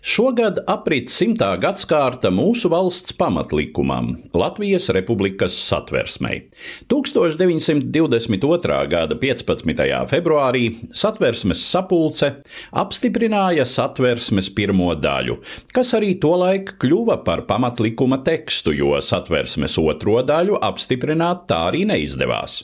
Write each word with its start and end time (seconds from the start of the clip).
Šogad 0.00 0.64
aprit 0.66 1.12
simtā 1.12 1.52
gadsimta 1.60 2.30
mūsu 2.30 2.68
valsts 2.70 3.12
pamatlikumam, 3.18 4.16
Latvijas 4.34 4.88
Republikas 4.94 5.52
satversmei. 5.58 6.42
1922. 6.88 8.88
gada 8.88 9.16
15. 9.18 10.06
februārī 10.10 10.76
satversmes 10.94 11.64
sapulce 11.66 12.32
apstiprināja 12.72 13.64
satversmes 13.68 14.50
pirmo 14.54 14.94
daļu, 14.94 15.40
kas 15.74 15.94
arī 15.98 16.14
tolaik 16.22 16.76
kļuva 16.82 17.24
par 17.26 17.42
pamatlikuma 17.48 18.18
tekstu, 18.24 18.72
jo 18.72 19.00
satversmes 19.02 19.78
otro 19.82 20.22
daļu 20.22 20.58
apstiprināt 20.62 21.46
tā 21.50 21.58
arī 21.72 21.84
neizdevās. 21.90 22.62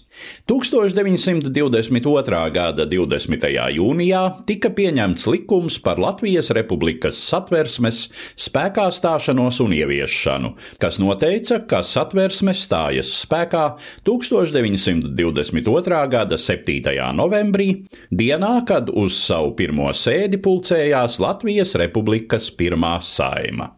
1922. 0.50 2.50
gada 2.54 2.86
20. 2.86 3.48
jūnijā 3.76 4.22
tika 4.46 4.70
pieņemts 4.74 5.26
likums 5.34 5.78
par 5.82 5.98
Latvijas 6.02 6.50
Republikas 6.56 7.07
satversmes 7.14 8.04
spēkā 8.38 8.88
stāšanos 8.94 9.60
un 9.64 9.74
ieviešanu, 9.76 10.52
kas 10.82 10.98
noteica, 11.02 11.60
ka 11.68 11.82
satversme 11.86 12.54
stājas 12.56 13.12
spēkā 13.22 13.64
1922. 14.08 16.02
gada 16.12 16.36
7. 16.40 16.94
novembrī, 17.16 17.68
dienā, 18.10 18.54
kad 18.68 18.92
uz 18.92 19.18
savu 19.22 19.54
pirmo 19.58 19.88
sēdi 19.94 20.40
pulcējās 20.42 21.18
Latvijas 21.22 21.74
Republikas 21.80 22.52
pirmā 22.54 22.98
saima. 23.04 23.74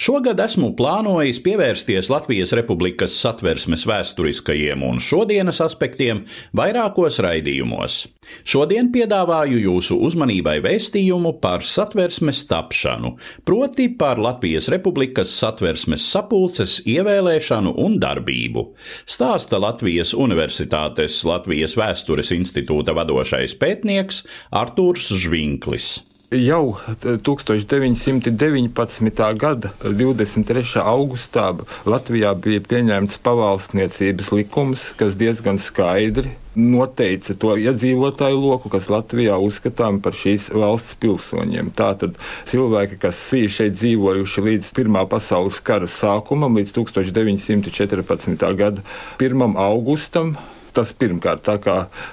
Šogad 0.00 0.38
esmu 0.40 0.70
plānojis 0.78 1.42
pievērsties 1.44 2.06
Latvijas 2.08 2.54
Republikas 2.56 3.12
satversmes 3.20 3.82
vēsturiskajiem 3.84 4.80
un 4.86 4.96
šodienas 5.04 5.60
aspektiem 5.60 6.22
vairākos 6.56 7.18
raidījumos. 7.20 7.98
Šodien 8.48 8.88
piedāvāju 8.94 9.60
jūsu 9.60 9.98
uzmanībai 10.08 10.56
vēstījumu 10.64 11.34
par 11.44 11.60
satversmes 11.68 12.40
tapšanu, 12.48 13.12
proti 13.44 13.90
par 14.00 14.16
Latvijas 14.16 14.70
Republikas 14.72 15.36
satversmes 15.36 16.08
sapulces 16.08 16.80
ievēlēšanu 16.88 17.76
un 17.84 18.00
darbību. 18.00 18.70
Stāsta 19.04 19.60
Latvijas 19.60 20.16
Universitātes 20.16 21.20
Latvijas 21.28 21.76
Vēstures 21.76 22.32
institūta 22.40 22.96
vadošais 22.96 23.52
pētnieks 23.60 24.24
Artūrs 24.48 25.12
Žvinklis. 25.12 25.98
Jau 26.30 26.78
1919. 27.02 29.34
gada 29.34 29.72
23. 29.82 30.78
augustā 30.78 31.58
Latvijā 31.82 32.30
bija 32.38 32.62
pieņemts 32.62 33.18
pavalsniecības 33.26 34.30
likums, 34.36 34.94
kas 34.94 35.18
diezgan 35.18 35.58
skaidri 35.58 36.30
noteica 36.54 37.34
to 37.34 37.58
iedzīvotāju 37.58 38.38
loku, 38.44 38.70
kas 38.70 38.86
Latvijā 38.94 39.34
uzskatām 39.42 39.98
par 39.98 40.14
šīs 40.14 40.54
valsts 40.54 40.94
pilsoņiem. 41.02 41.74
Tātad 41.74 42.14
cilvēki, 42.46 43.02
kas 43.02 43.18
bija 43.34 43.50
šeit 43.56 43.74
dzīvojuši 43.80 44.46
līdz 44.46 44.70
Pirmā 44.78 45.02
pasaules 45.10 45.58
kara 45.58 45.90
sākumam, 45.90 46.54
līdz 46.62 46.70
1914. 46.78 48.46
gada 48.54 48.86
1. 49.18 49.58
augustam, 49.58 50.38
Tas 50.76 50.92
pirmkārt, 50.96 51.48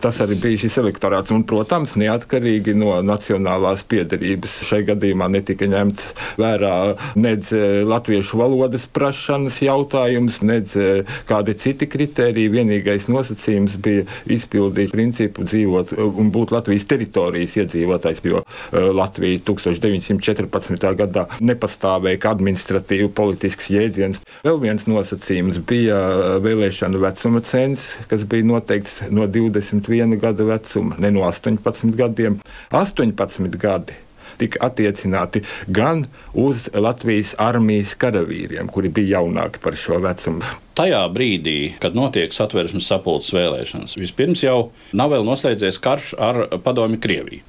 tas 0.01 0.21
arī 0.23 0.37
bija 0.41 0.63
šis 0.65 0.79
elektorāts. 0.81 1.33
Un, 1.35 1.43
protams, 1.47 1.95
neatkarīgi 1.99 2.75
no 2.77 2.95
nacionālās 3.05 3.83
piedarības 3.87 4.61
šai 4.67 4.83
gadījumā 4.87 5.29
netika 5.31 5.67
ņemts 5.69 6.11
vērā 6.41 6.73
nedz 7.19 7.51
eh, 7.55 7.83
latviešu 7.87 8.39
valodas 8.39 8.87
prašanas 8.93 9.59
jautājums, 9.63 10.41
nedz 10.45 10.75
eh, 10.79 11.17
kādi 11.29 11.55
citi 11.59 11.89
kriteriji. 11.89 12.51
Vienīgais 12.53 13.07
nosacījums 13.11 13.77
bija 13.83 14.05
izpildīt 14.33 14.93
principu 14.95 15.45
dzīvot 15.47 15.93
eh, 15.97 16.03
un 16.07 16.31
būt 16.33 16.55
Latvijas 16.55 16.87
teritorijas 16.89 17.57
iedzīvotājs, 17.61 18.23
jo 18.27 18.41
Latvija 18.73 19.39
1914. 19.47 20.87
gadā 20.99 21.25
nepastāvēja 21.43 22.19
kā 22.23 22.33
administratīvu 22.35 23.11
politisks 23.15 23.69
jēdziens. 23.73 24.21
Vēl 24.45 24.59
viens 24.63 24.87
nosacījums 24.89 25.59
bija 25.67 25.97
vēlēšanu 26.43 27.01
vecuma 27.01 27.41
cens, 27.45 27.87
kas 28.11 28.25
bija 28.29 28.46
noteikts 28.47 29.03
no 29.11 29.27
21 29.27 30.17
gada 30.21 30.47
vecuma, 30.47 30.97
ne 30.97 31.11
no 31.13 31.27
18 31.27 31.95
gadiem. 31.97 32.39
18 32.71 33.57
gadi 33.61 34.03
tika 34.37 34.61
attiecināti 34.67 35.41
gan 35.67 36.05
uz 36.37 36.67
Latvijas 36.73 37.33
armijas 37.41 37.95
karavīriem, 37.99 38.69
kuri 38.73 38.91
bija 38.93 39.17
jaunāki 39.17 39.61
par 39.63 39.77
šo 39.79 39.99
vecumu. 40.03 40.45
Tajā 40.77 41.01
brīdī, 41.13 41.57
kad 41.81 41.97
notiek 41.97 42.33
satversmes 42.33 42.87
sapulces 42.89 43.33
vēlēšanas, 43.33 43.97
vispirms 43.97 44.45
jau 44.45 44.71
nav 44.93 45.15
vēl 45.15 45.25
noslēdzies 45.27 45.81
karš 45.81 46.13
ar 46.21 46.43
Padomi 46.63 47.01
Krieviju. 47.01 47.45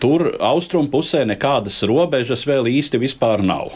Tur 0.00 0.30
austrumu 0.40 0.88
pusē 0.88 1.26
nekādas 1.28 1.82
robežas 1.84 2.46
vēl 2.48 2.70
īsti 2.70 3.02
nav. 3.44 3.74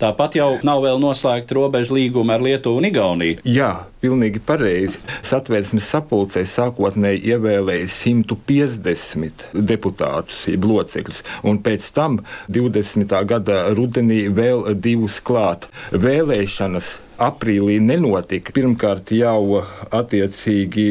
Tāpat 0.00 0.38
jau 0.38 0.50
nav 0.66 0.82
vēl 0.84 1.00
noslēgta 1.02 1.56
robeža 1.56 1.94
līguma 1.96 2.36
ar 2.36 2.44
Lietuvu 2.44 2.80
un 2.80 2.88
Igauniju. 2.88 3.38
Jā, 3.48 3.70
pilnīgi 4.02 4.42
pareizi. 4.44 5.00
Satversmes 5.24 5.86
sapulcē 5.92 6.44
sākotnēji 6.48 7.22
ievēlēja 7.34 7.88
150 7.94 9.46
deputātus, 9.54 10.44
jeb 10.50 10.68
locekļus, 10.68 11.24
un 11.46 11.60
pēc 11.64 11.88
tam 11.96 12.20
20. 12.52 13.16
gada 13.30 13.62
rudenī 13.76 14.24
vēl 14.34 14.74
divus 14.74 15.20
klāt. 15.24 15.68
Vēlēšanas 15.94 16.98
aprīlī 17.22 17.78
nenotika. 17.82 18.54
Pirmkārt 18.54 19.12
jau 19.14 19.62
attiecīgi 19.94 20.88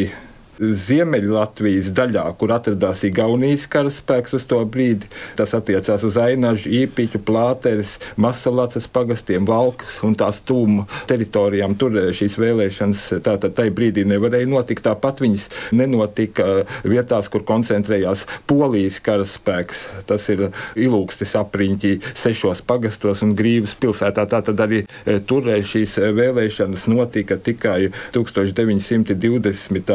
Ziemeļlatvijas 0.71 1.91
daļā, 1.97 2.23
kur 2.39 2.53
atradās 2.55 3.03
Igaunijas 3.07 3.65
karaspēks 3.71 4.35
uz 4.37 4.45
to 4.49 4.59
brīdi. 4.65 5.09
Tas 5.37 5.53
attiecās 5.57 6.03
uz 6.07 6.17
Ainažu, 6.21 6.71
Īpiķu, 6.83 7.21
Plāteres, 7.25 7.97
Masalacas 8.21 8.87
pagastiem, 8.87 9.45
Valkas 9.47 9.99
un 10.05 10.15
tās 10.19 10.41
tūmu 10.47 10.85
teritorijām. 11.09 11.75
Tur 11.79 11.97
eh, 11.99 12.11
šīs 12.15 12.37
vēlēšanas 12.41 13.05
tātad 13.25 13.55
tajā 13.57 13.73
brīdī 13.75 14.05
nevarēja 14.09 14.49
notikt. 14.49 14.85
Tāpat 14.87 15.21
viņas 15.23 15.49
nenotika 15.75 16.63
vietās, 16.83 17.29
kur 17.31 17.45
koncentrējās 17.47 18.25
Polijas 18.49 18.99
karaspēks. 19.03 19.87
Tas 20.09 20.27
ir 20.33 20.47
ilūgstis 20.79 21.35
apriņķī 21.39 21.93
sešos 22.11 22.63
pagastos 22.67 23.23
un 23.25 23.35
Grības 23.37 23.75
pilsētā. 23.79 24.27
Tātad 24.29 24.65
arī 24.65 24.83
eh, 24.83 25.19
tur 25.27 25.49
eh, 25.51 25.63
šīs 25.67 25.99
vēlēšanas 26.17 26.87
notika 26.91 27.39
tikai 27.41 27.91
1920 28.15 29.93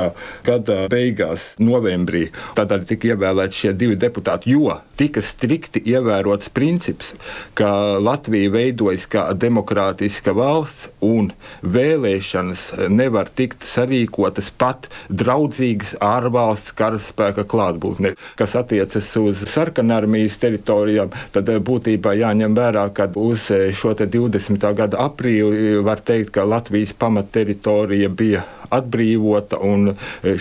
gada 0.59 0.89
beigās, 0.91 1.55
novembrī. 1.63 2.29
Tad 2.59 2.73
arī 2.75 2.89
tika 2.93 3.13
ievēlēti 3.13 3.63
šie 3.63 3.73
divi 3.79 3.97
deputāti, 3.99 4.55
jo 4.55 4.75
tika 4.99 5.23
strikti 5.23 5.81
ievērots 5.87 6.51
princips, 6.51 7.15
ka 7.59 7.99
Latvija 8.03 8.51
veidojas 8.51 9.07
kā 9.11 9.29
demokrātiska 9.39 10.35
valsts 10.35 10.91
un 11.05 11.31
vēlēšanas 11.63 12.91
nevar 12.91 13.31
tikt 13.31 13.63
sarīkotas 13.67 14.51
pat 14.59 14.89
draudzīgas 15.09 15.95
ārvalsts 16.03 16.75
karaspēka 16.79 17.47
klātbūtne. 17.49 18.15
Kas 18.39 18.57
attiecas 18.59 19.13
uz 19.21 19.45
sarkanarmijas 19.51 20.41
teritorijām, 20.43 21.15
tad 21.35 21.51
būtībā 21.69 22.17
jāņem 22.19 22.59
vērā, 22.59 22.89
ka 22.95 23.11
uz 23.19 23.51
šo 23.79 23.95
20. 23.99 24.67
gada 24.79 25.07
aprīli 25.07 25.79
var 25.85 26.03
teikt, 26.03 26.35
ka 26.35 26.47
Latvijas 26.49 26.95
pamatteritorija 26.99 28.11
bija 28.11 28.45
atbrīvota, 28.75 29.61
un 29.65 29.95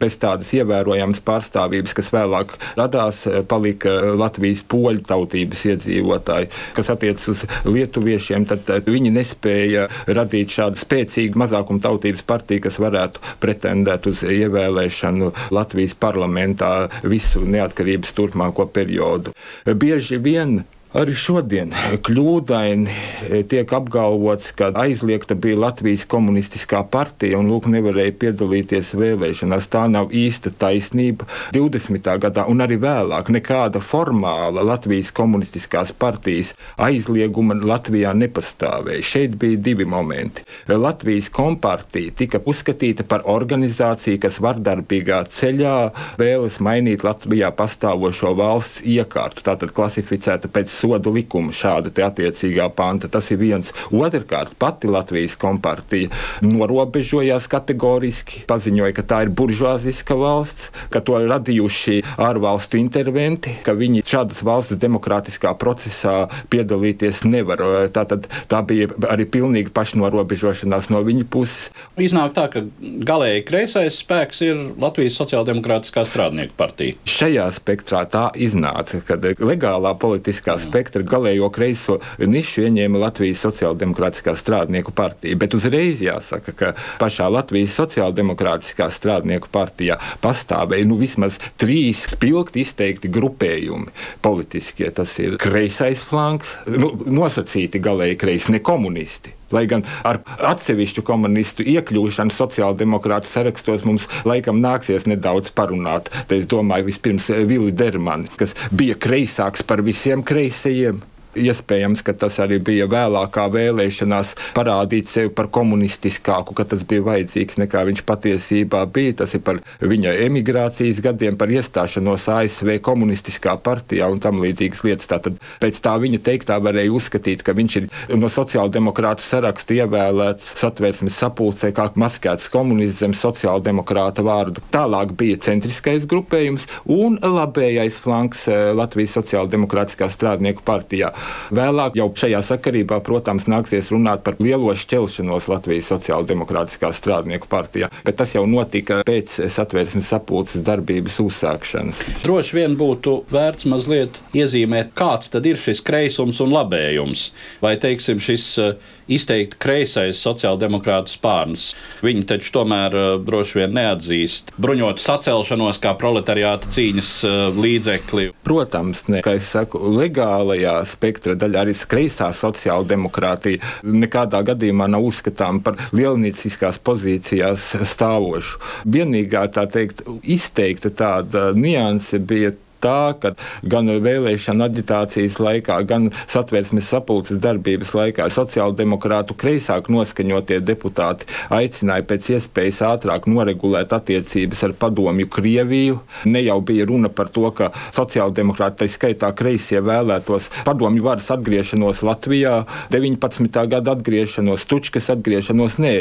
Bez 0.02 0.18
tādas 0.20 0.50
ievērojamas 0.58 1.22
pārstāvības, 1.24 1.94
kas 1.96 2.12
vēlāk 2.14 2.56
radās, 2.80 3.24
eh, 3.28 3.42
palika 3.48 3.94
Latvijas 4.20 4.64
poļu 4.70 5.06
tautības 5.08 5.66
iedzīvotāji. 5.72 6.52
Kas 6.78 6.92
attiecas 6.94 7.30
uz 7.34 7.46
lietuviešiem, 7.68 8.48
tad 8.50 8.70
viņi 8.88 9.14
nespēja 9.16 9.88
radīt 10.08 10.54
šādu 10.54 10.82
spēcīgu 10.82 11.40
mazākuma 11.40 11.84
tautības 11.84 12.26
partiju, 12.28 12.66
kas 12.68 12.80
varētu 12.84 13.24
pretendēt 13.44 14.08
uz 14.12 14.24
ievēlēšanu 14.28 15.32
Latvijas 15.56 15.96
parlamentā 15.96 16.74
visu 17.04 17.44
neatkarības 17.46 18.14
turpmāko 18.18 18.68
periodu. 18.74 19.34
Bieži 19.66 20.20
vien 20.22 20.64
Arī 20.94 21.16
šodien 21.18 21.72
kļūdaini 22.06 22.92
e, 23.26 23.40
tiek 23.50 23.72
apgalvots, 23.74 24.52
ka 24.54 24.68
aizliegta 24.78 25.34
bija 25.34 25.58
Latvijas 25.58 26.04
komunistiskā 26.06 26.84
partija 26.94 27.40
un 27.40 27.48
lūk, 27.50 27.66
nevarēja 27.74 28.14
piedalīties 28.22 28.92
vēlēšanās. 29.02 29.70
Tā 29.74 29.88
nav 29.90 30.14
īsta 30.14 30.52
taisnība. 30.54 31.26
20. 31.58 32.10
gadā 32.22 32.44
un 32.46 32.62
arī 32.62 32.78
vēlāk 32.84 33.32
nekāda 33.34 33.82
formāla 33.82 34.62
Latvijas 34.70 35.10
komunistiskās 35.18 35.96
partijas 35.98 36.52
aizlieguma 36.78 37.58
Latvijā 37.58 38.14
nepastāvēja. 38.14 39.02
Šeit 39.02 39.34
bija 39.42 39.64
divi 39.66 39.90
momenti. 39.90 40.46
Latvijas 40.70 41.32
kompartija 41.34 42.14
tika 42.22 42.44
uzskatīta 42.46 43.08
par 43.10 43.26
organizāciju, 43.34 44.22
kas 44.28 44.38
vardarbīgā 44.46 45.24
ceļā 45.40 45.74
vēlas 46.22 46.62
mainīt 46.62 47.02
Latvijā 47.02 47.50
pastāvošo 47.58 48.38
valsts 48.38 48.86
iekārtu, 48.86 49.50
tātad 49.50 49.74
klasificēta 49.74 50.54
pēc 50.54 50.83
sodu 50.84 51.14
likumu 51.16 51.54
šāda 51.56 51.92
attiecīgā 52.08 52.68
panta. 52.76 53.10
Tas 53.12 53.30
ir 53.32 53.40
viens. 53.42 53.72
Otrkārt, 53.94 54.56
pati 54.60 54.90
Latvijas 54.92 55.36
kompartija 55.40 56.12
norobežojās 56.44 57.48
kategoriski, 57.52 58.44
paziņoja, 58.50 58.96
ka 58.98 59.06
tā 59.08 59.22
ir 59.26 59.34
buržuāziska 59.34 60.18
valsts, 60.20 60.72
ka 60.94 61.02
to 61.06 61.20
radījuši 61.24 62.02
ārvalstu 62.22 62.80
interventi, 62.82 63.56
ka 63.66 63.76
viņi 63.78 64.04
šādas 64.08 64.44
valsts 64.46 64.80
demokrātiskā 64.82 65.54
procesā 65.60 66.28
piedalīties 66.54 67.24
nevar. 67.28 67.64
Tātad 67.94 68.28
tā 68.52 68.62
bija 68.68 68.90
arī 69.14 69.28
pilnīga 69.30 69.74
pašnorobežošanās 69.76 70.90
no 70.94 71.04
viņa 71.06 71.28
puses. 71.32 71.70
Iznāk 72.00 72.36
tā, 72.36 72.48
ka 72.52 72.66
galēji 72.82 73.46
kreisais 73.48 74.02
spēks 74.04 74.44
ir 74.46 74.60
Latvijas 74.82 75.18
Sociāldemokrātiskā 75.22 76.06
strādnieku 76.08 76.58
partija. 76.60 76.98
Šajā 77.10 77.48
spektrā 77.56 78.04
tā 78.10 78.28
iznāca, 78.36 79.00
kad 79.08 79.26
legālā 79.40 79.94
politiskā 80.00 80.58
spektra 80.74 81.06
galējo 81.06 81.52
kreiso 81.54 82.00
nišu 82.18 82.66
ieņēma 82.66 83.02
Latvijas 83.06 83.44
Sociāldemokrātiskā 83.46 84.34
strādnieku 84.38 84.94
partija. 84.96 85.38
Bet 85.38 85.54
uzreiz 85.54 86.02
jāsaka, 86.02 86.56
ka 86.58 86.72
pašā 87.02 87.30
Latvijas 87.30 87.76
Sociāldemokrātiskā 87.78 88.90
strādnieku 88.94 89.52
partijā 89.54 90.00
pastāvēja 90.24 90.90
nu, 90.90 90.98
vismaz 90.98 91.38
trīs 91.62 92.08
spilgti 92.16 92.64
izteikti 92.66 93.12
grupējumi 93.14 93.94
politiskie. 94.26 94.90
Tas 94.98 95.14
ir 95.22 95.38
kreisais 95.42 96.02
flanks, 96.02 96.58
nu, 96.74 96.96
nosacīti 97.06 97.84
galēji 97.84 98.20
kreisi, 98.26 98.58
ne 98.58 98.64
komunisti. 98.66 99.38
Lai 99.54 99.66
gan 99.70 99.86
ar 100.08 100.22
atsevišķu 100.52 101.06
komunistu 101.06 101.66
iekļūšanu 101.76 102.34
sociāldemokrātu 102.34 103.30
sarakstos 103.30 103.86
mums 103.88 104.10
laikam 104.28 104.62
nāksies 104.64 105.08
nedaudz 105.10 105.54
parunāt. 105.56 106.12
Te 106.28 106.40
es 106.42 106.50
domāju 106.50 106.90
vispirms 106.90 107.30
Vili 107.48 107.72
Dermani, 107.72 108.30
kas 108.40 108.58
bija 108.74 108.98
kreisāks 109.00 109.66
par 109.68 109.86
visiem 109.86 110.26
kreisajiem. 110.26 111.02
Iespējams, 111.34 112.04
ka 112.06 112.14
tas 112.14 112.38
arī 112.44 112.60
bija 112.64 112.86
vēlākā 112.92 113.48
vēlēšanās 113.54 114.36
parādīt 114.54 115.10
sevi 115.10 115.32
par 115.34 115.50
komunistiskāku, 115.54 116.54
ka 116.58 116.66
tas 116.70 116.84
bija 116.88 117.06
vajadzīgs 117.08 117.58
nekā 117.64 117.84
viņš 117.90 118.04
patiesībā 118.08 118.84
bija. 118.94 119.18
Tas 119.24 119.34
ir 119.38 119.44
par 119.46 119.62
viņa 119.82 120.14
emigrācijas 120.28 121.02
gadiem, 121.04 121.38
par 121.40 121.52
iestāšanos 121.54 122.28
ASV 122.36 122.78
komunistiskā 122.86 123.56
partijā 123.66 124.10
un 124.14 124.22
tam 124.24 124.42
līdzīgas 124.44 124.84
lietas. 124.88 125.10
Tātad 125.10 125.40
pēc 125.64 125.82
tā 125.84 125.96
viņa 126.02 126.22
teiktā 126.26 126.60
varēja 126.64 126.94
uzskatīt, 126.94 127.44
ka 127.46 127.56
viņš 127.58 127.80
ir 127.82 127.90
no 128.20 128.30
sociāldemokrātu 128.32 129.26
saraksta 129.26 129.80
ievēlēts 129.82 130.54
satversmes 130.62 131.18
sapulcē 131.18 131.74
kā 131.76 131.90
maskēts 132.00 132.50
komunists 132.54 133.02
zem 133.04 133.16
sociāldemokrāta 133.18 134.26
vārda. 134.26 134.64
Tālāk 134.74 135.16
bija 135.20 135.40
centriskais 135.44 136.08
grupējums 136.10 136.68
un 136.90 137.18
labējais 137.22 138.00
flanks 138.04 138.48
eh, 138.52 138.72
Latvijas 138.78 139.18
sociāldemokrātiskā 139.20 140.10
strādnieku 140.12 140.66
partijā. 140.66 141.12
Vēlāk 141.54 141.98
jau 141.98 142.10
šajā 142.18 142.42
sakarībā, 142.46 143.00
protams, 143.06 143.48
nāksies 143.52 143.92
runāt 143.94 144.24
par 144.26 144.38
lielo 144.42 144.74
šķelšanos 144.78 145.50
Latvijas 145.52 145.92
Sociāldemokrātiskā 145.94 146.92
strādnieku 146.96 147.50
partijā, 147.52 147.90
bet 148.06 148.18
tas 148.22 148.34
jau 148.36 148.46
notika 148.50 149.02
pēc 149.08 149.36
satversmes 149.54 150.10
sapulces 150.14 150.64
darbības 150.66 151.20
uzsākšanas. 151.24 152.02
Droši 152.24 152.60
vien 152.60 152.78
būtu 152.80 153.20
vērts 153.34 153.68
mazliet 153.70 154.20
iezīmēt, 154.36 154.94
kāds 154.98 155.34
tad 155.34 155.48
ir 155.50 155.60
šis 155.60 155.84
kreisums 155.86 156.42
un 156.44 156.54
labējums, 156.54 157.30
vai 157.64 157.76
teiksim 157.82 158.22
šis 158.24 158.50
uh, 158.62 158.76
izteikti 159.12 159.60
kreisais 159.62 160.20
sociāldemokrātu 160.24 161.12
spārns. 161.14 161.72
Viņi 162.06 162.26
taču 162.30 162.54
tomēr 162.58 162.96
uh, 162.98 163.08
droši 163.24 163.62
vien 163.62 163.76
neatzīst 163.78 164.54
bruņotu 164.62 165.04
sacelšanos 165.04 165.82
kā 165.84 165.96
proletariāta 166.00 166.72
cīņas 166.74 167.12
uh, 167.28 167.36
līdzekli. 167.58 168.30
Protams, 168.48 169.06
ne, 169.12 169.24
kā 169.26 169.36
es 169.40 169.50
saku, 169.54 169.82
legālajā 169.98 170.80
spektra 171.14 171.36
daļā 171.38 171.62
arī 171.64 171.74
kreisā 171.90 172.32
sociāldemokrātija 172.34 173.62
nekādā 173.86 174.42
gadījumā 174.50 174.88
nav 174.90 175.06
uzskatām 175.06 175.62
par 175.64 175.78
lielnīciskās 175.94 176.80
pozīcijās 176.82 177.70
stāvošu. 177.94 178.60
Vienīgā 178.90 179.46
tā 179.54 179.68
teikt, 179.70 180.02
izteikta 180.24 180.90
tāda 180.90 181.52
nianse 181.54 182.20
bija 182.20 182.54
tā, 182.84 183.16
ka 183.20 183.34
gan 183.64 183.90
vēlēšana 184.04 184.68
aģitācijas 184.70 185.40
laikā, 185.44 185.78
gan 185.88 186.10
satversmes 186.28 186.90
sapulces 186.92 187.40
darbības 187.44 187.94
laikā 187.98 188.28
sociāldemokrātu 188.34 189.38
kreisāk 189.40 189.90
noskaņotie 189.94 190.60
deputāti 190.66 191.30
aicināja 191.54 192.06
pēc 192.10 192.30
iespējas 192.36 192.82
ātrāk 192.90 193.28
noregulēt 193.32 193.96
attiecības 193.96 194.66
ar 194.68 194.76
padomju 194.80 195.30
Krieviju. 195.34 196.00
Ne 196.30 196.44
jau 196.44 196.60
bija 196.66 196.88
runa 196.90 197.12
par 197.14 197.32
to, 197.34 197.48
ka 197.56 197.72
sociāldemokrāti, 197.96 198.84
tā 198.84 198.90
skaitā 198.92 199.32
kreisie, 199.38 199.80
vēlētos 199.84 200.50
padomju 200.68 201.06
varas 201.06 201.32
atgriešanos 201.36 202.04
Latvijā, 202.06 202.64
19. 202.94 203.64
gada 203.72 203.96
atgriešanos, 203.96 204.68
Tučkas 204.70 205.10
atgriešanos. 205.14 205.80
Nē, 205.84 205.94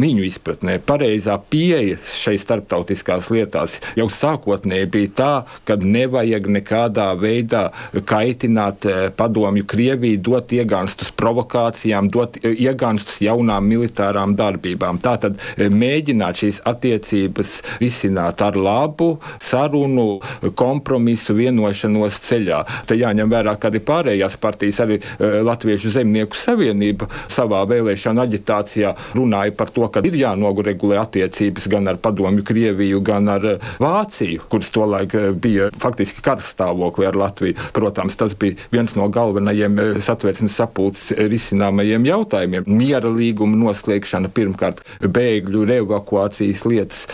viņu 0.00 0.26
izpratnē 0.26 0.78
pareizā 0.86 1.36
pieeja 1.52 1.98
šai 2.16 2.38
starptautiskās 2.40 3.30
lietās 3.32 3.78
jau 3.98 4.08
sākotnēji 4.12 4.90
bija 4.92 5.14
tā, 5.22 5.32
ka 5.68 5.76
nevajag 5.80 6.21
nevajag 6.22 6.46
nekādā 6.48 7.12
veidā 7.18 7.70
kaitināt 8.06 8.86
eh, 8.86 9.10
padomju 9.10 9.64
Krieviju, 9.66 10.20
dot 10.22 10.52
iegānstus 10.52 11.12
provokācijām, 11.18 12.10
dot 12.10 12.38
eh, 12.42 12.54
iegānstus 12.54 13.20
jaunām 13.22 13.66
militārām 13.66 14.36
darbībām. 14.36 15.00
Tātad 15.02 15.38
eh, 15.56 15.68
mēģināt 15.68 16.42
šīs 16.42 16.62
attiecības 16.64 17.54
risināt 17.80 18.42
ar 18.42 18.56
labu 18.56 19.18
sarunu, 19.40 20.20
kompromisu, 20.54 21.34
vienošanos 21.34 22.20
ceļā. 22.22 22.62
Te 22.86 22.96
jāņem 22.98 23.30
vērā, 23.30 23.56
ka 23.58 23.70
arī 23.70 23.82
pārējās 23.82 24.38
partijas, 24.40 24.80
arī 24.82 24.98
Latviešu 25.18 25.90
zemnieku 25.92 26.36
savienība 26.38 27.08
savā 27.30 27.62
vēlēšana 27.68 28.26
aģitācijā 28.26 28.92
runāja 29.16 29.54
par 29.56 29.72
to, 29.74 29.86
ka 29.92 30.02
ir 30.06 30.16
jānoregulē 30.20 31.00
attiecības 31.02 31.68
gan 31.72 31.90
ar 31.90 31.98
padomju 32.02 32.44
Krieviju, 32.46 33.02
gan 33.04 33.30
ar 33.32 33.46
Vāciju, 33.82 34.44
kuras 34.52 34.72
tolaik 34.74 35.14
bija 35.42 35.70
faktiski 35.82 36.11
faktiski 36.12 36.22
karstāvokli 36.22 37.06
ar 37.06 37.16
Latviju. 37.16 37.54
Protams, 37.72 38.16
tas 38.16 38.34
bija 38.34 38.56
viens 38.72 38.94
no 38.96 39.08
galvenajiem 39.08 39.78
eh, 39.78 40.00
satversmes 40.00 40.54
sapulces 40.56 41.12
risināmajiem 41.16 42.04
jautājumiem. 42.06 42.64
Miera 42.66 43.08
līguma 43.08 43.56
noslēgšana, 43.56 44.28
pirmkārt, 44.28 44.82
bēgļu 45.00 45.64
reevakuācijas 45.66 46.64
lietas. 46.66 47.06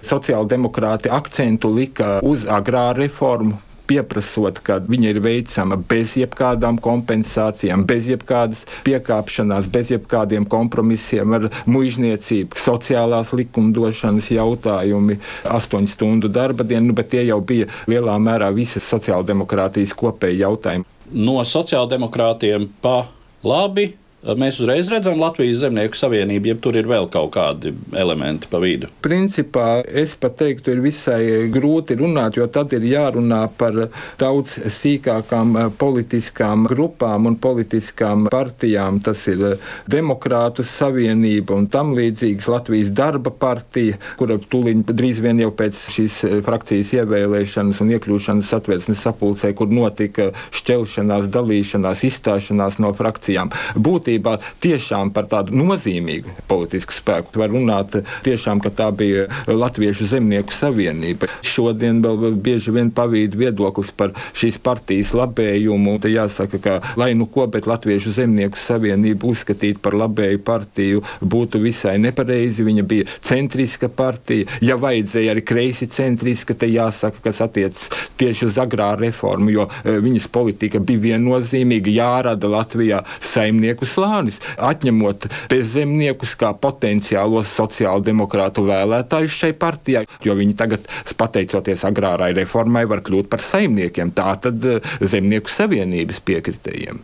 Sociāldemokrāti 0.00 1.10
akcentu 1.10 1.72
lika 1.74 2.20
uz 2.22 2.46
agrāru 2.46 3.02
reformu, 3.02 3.58
pieprasot, 3.88 4.60
ka 4.64 4.78
viņa 4.84 5.12
ir 5.12 5.20
veicama 5.24 5.78
bez 5.90 6.14
jebkādām 6.20 6.78
kompensācijām, 6.82 7.84
bez 7.88 8.10
jebkādas 8.12 8.64
piekāpšanās, 8.86 9.70
bez 9.72 9.92
jebkādiem 9.94 10.46
kompromisiem 10.48 11.36
ar 11.38 11.48
muizniecību, 11.70 12.58
sociālās 12.58 13.32
likumdošanas 13.38 14.30
jautājumi, 14.34 15.18
astoņu 15.58 15.94
stundu 15.94 16.32
darba 16.32 16.66
dienu, 16.68 16.90
nu, 16.90 16.98
bet 16.98 17.12
tie 17.14 17.24
jau 17.26 17.40
bija 17.44 17.68
lielā 17.90 18.16
mērā 18.22 18.50
visas 18.54 18.86
sociāldemokrātijas 18.92 19.94
kopēji 19.98 20.42
jautājumi. 20.44 20.86
No 21.08 21.40
sociāldemokrātiem 21.44 22.68
pa 22.84 23.00
labi 23.46 23.90
Mēs 24.18 24.56
uzreiz 24.58 24.88
redzam 24.90 25.20
Latvijas 25.22 25.60
Zemnieku 25.62 25.94
savienību, 25.94 26.48
ja 26.50 26.56
tur 26.58 26.74
ir 26.74 26.88
vēl 26.90 27.04
kaut 27.06 27.30
kādi 27.36 27.70
elementi 27.94 28.48
pa 28.50 28.58
vidu. 28.58 28.88
Principā 28.98 29.84
es 29.86 30.16
pat 30.18 30.34
teiktu, 30.40 30.72
ir 30.74 30.80
visai 30.82 31.46
grūti 31.54 31.94
runāt, 32.00 32.34
jo 32.34 32.48
tad 32.50 32.74
ir 32.74 32.82
jārunā 32.82 33.44
par 33.60 33.78
daudz 34.18 34.56
sīkākām 34.74 35.54
politiskām 35.78 36.66
grupām 36.66 37.28
un 37.30 37.36
politiskām 37.38 38.26
partijām. 38.32 38.98
Tas 39.06 39.22
ir 39.30 39.44
Demokrātu 39.86 40.66
savienība 40.66 41.54
un 41.54 41.70
tam 41.70 41.94
līdzīgas 41.94 42.50
Latvijas 42.50 42.90
darba 42.90 43.30
partija, 43.30 44.00
kura 44.18 44.40
tūlīt 44.42 44.90
drīz 44.98 45.22
vien 45.22 45.44
jau 45.44 45.52
pēc 45.54 45.84
šīs 45.94 46.18
frakcijas 46.42 46.90
ievēlēšanas 46.98 47.84
un 47.86 47.94
iekļūšanas 47.94 48.50
satversmes 48.50 49.06
sapulcē, 49.06 49.54
kur 49.54 49.70
notika 49.70 50.32
šķelšanās, 50.50 51.30
dalīšanās, 51.38 52.04
izstāšanās 52.10 52.82
no 52.82 52.90
frakcijām. 52.98 53.54
Būt 53.78 54.07
būtībā 54.08 54.38
tiešām 54.62 55.12
par 55.12 55.28
tādu 55.28 55.56
nozīmīgu 55.56 56.46
politisku 56.48 56.92
spēku. 56.92 57.36
Var 57.38 57.50
runāt 57.52 57.98
tiešām, 58.24 58.60
ka 58.60 58.70
tā 58.70 58.90
bija 58.92 59.26
Latviešu 59.46 60.06
zemnieku 60.08 60.52
savienība. 60.52 61.28
Šodien 61.42 62.00
vēl 62.02 62.36
bieži 62.40 62.72
vien 62.72 62.90
pavīd 62.90 63.36
viedoklis 63.36 63.90
par 63.92 64.14
šīs 64.34 64.58
partijas 64.58 65.14
labējumu. 65.14 65.98
Te 66.00 66.08
jāsaka, 66.12 66.58
ka 66.58 66.78
lai 66.96 67.14
nu 67.14 67.26
ko, 67.26 67.46
bet 67.46 67.66
Latviešu 67.68 68.10
zemnieku 68.10 68.58
savienību 68.58 69.28
uzskatīt 69.28 69.80
par 69.82 69.94
labēju 69.98 70.42
partiju 70.44 71.04
būtu 71.20 71.60
visai 71.62 71.98
nepareizi. 71.98 72.64
Viņa 72.64 72.86
bija 72.88 73.08
centriska 73.20 73.88
partija. 73.88 74.48
Ja 74.64 74.78
vajadzēja 74.80 75.34
arī 75.34 75.44
kreisi 75.44 75.88
centriska, 75.90 76.54
te 76.54 76.68
jāsaka, 76.70 77.22
kas 77.28 77.42
attiecas 77.44 77.88
tieši 78.18 78.48
uz 78.48 78.58
agrāru 78.60 79.06
reformu, 79.06 79.52
jo 79.52 79.68
e, 79.84 79.98
viņas 80.02 80.28
politika 80.32 80.80
bija 80.82 81.04
viennozīmīga 81.12 81.92
jārada 81.92 82.50
Latvijā 82.50 83.02
saimnieku 83.20 83.86
slānis, 83.98 84.40
atņemot 84.62 85.28
bezzemniekus 85.50 86.36
kā 86.38 86.54
potenciālos 86.62 87.50
sociāldemokrātu 87.58 88.66
vēlētājus 88.68 89.42
šai 89.42 89.52
partijai, 89.58 90.06
jo 90.24 90.38
viņi 90.38 90.56
tagad, 90.58 90.88
pateicoties 91.18 91.86
agrārai 91.88 92.32
reformai, 92.38 92.86
var 92.88 93.02
kļūt 93.06 93.30
par 93.32 93.42
saimniekiem. 93.44 94.14
Tā 94.14 94.32
tad 94.46 94.64
eh, 94.64 94.82
Zemnieku 95.02 95.50
savienības 95.50 96.22
piekritējiem. 96.28 97.02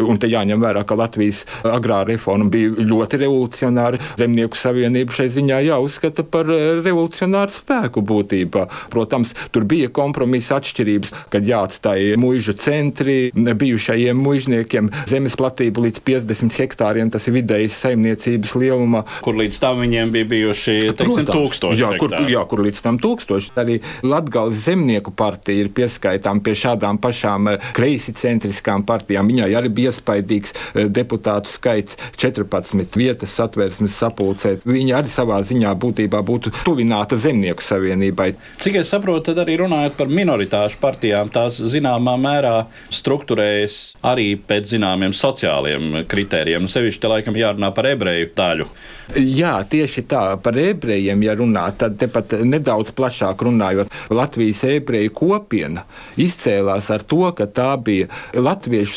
Un 0.00 0.18
te 0.20 0.28
jāņem 0.30 0.62
vērā, 0.62 0.84
ka 0.86 0.96
Latvijas 0.98 1.44
agrārā 1.66 2.14
reforma 2.14 2.48
bija 2.52 2.72
ļoti 2.84 3.20
revolucionāra. 3.24 4.00
Zemnieku 4.20 4.58
savienība 4.58 5.14
šai 5.16 5.28
ziņā 5.34 5.60
jāuzskata 5.68 6.24
par 6.26 6.50
eh, 6.52 6.80
revolucionāru 6.84 7.54
spēku 7.54 8.04
būtībā. 8.06 8.66
Protams, 8.92 9.34
tur 9.54 9.66
bija 9.68 9.90
kompromisa 9.94 10.58
atšķirības, 10.60 11.14
kad 11.32 11.46
jāatstāja 11.48 12.18
muižu 12.20 12.54
centri 12.58 13.30
bijušajiem 13.34 14.18
muižniekiem 14.24 14.90
zemes 15.10 15.36
platību 15.40 15.86
līdz 15.88 16.02
50 16.06 16.58
hektāriem. 16.60 17.12
Tas 17.14 17.28
ir 17.28 17.36
vidējais 17.38 17.76
saimniecības 17.84 18.56
lielumā. 18.60 19.04
Kur 19.24 19.38
līdz 19.38 19.60
tam 19.62 19.82
viņiem 19.84 20.12
bija 20.14 20.30
bijuši 20.30 20.76
teiksim, 20.96 21.28
tūkstoši. 21.30 21.82
Jā, 21.82 21.92
kur, 22.00 22.16
jā, 22.30 22.44
kur 22.50 22.64
līdz 22.64 22.82
tam 22.84 23.00
tūkstoši. 23.02 23.54
Arī 23.60 23.78
Latgales 24.06 24.64
zemnieku 24.66 25.14
partija 25.14 25.64
ir 25.64 25.72
pieskaitām 25.74 26.42
pie 26.44 26.56
šādām 26.58 27.00
pašām 27.02 27.52
eh, 27.52 27.70
kreisi 27.76 28.14
centriskām 28.16 28.84
partijām. 28.86 29.28
Viņai 29.30 29.50
arī 29.58 29.63
bija 29.72 29.92
iespaidīgs 29.92 30.54
eh, 30.54 30.88
deputātu 30.88 31.52
skaits, 31.52 31.98
14 32.20 32.98
vietas 32.98 33.34
satversmes 33.38 33.96
sapulcē. 34.00 34.56
Viņa 34.64 34.98
arī 35.00 35.12
savā 35.12 35.40
ziņā 35.44 35.74
būtībā 35.80 36.22
būtu 36.26 36.52
tuvināta 36.64 37.18
Zemnieku 37.20 37.64
savienībai. 37.64 38.32
Cik 38.62 38.80
es 38.82 38.92
saprotu, 38.92 39.30
tad 39.30 39.44
arī 39.44 39.58
runājot 39.62 39.96
par 39.98 40.10
minoritāšu 40.10 40.80
partijām, 40.82 41.30
tās 41.34 41.60
zināmā 41.60 42.16
mērā 42.20 42.54
struktūrējas 42.94 43.78
arī 44.06 44.34
pēc 44.38 44.74
zināmiem 44.74 45.14
sociāliem 45.16 46.04
kritērijiem. 46.10 46.68
Sevišķi 46.70 47.04
te 47.04 47.12
laikam 47.12 47.38
jārunā 47.38 47.70
par 47.74 47.88
ebreju 47.92 48.30
daļu. 48.36 48.68
Jā, 49.20 49.58
tieši 49.68 50.06
tā, 50.08 50.22
par 50.40 50.56
ebrejiem, 50.58 51.20
ja 51.26 51.34
runā, 51.36 51.66
tad 51.76 51.98
tepat 52.00 52.38
nedaudz 52.40 52.92
plašāk 52.96 53.42
runājot, 53.44 53.92
Latvijas 54.14 54.62
ebreju 54.68 55.12
kopiena 55.14 55.84
izcēlās 56.20 56.88
ar 56.94 57.04
to, 57.04 57.26
ka 57.36 57.46
tā 57.46 57.70
bija 57.84 58.08
latviešu 58.32 58.96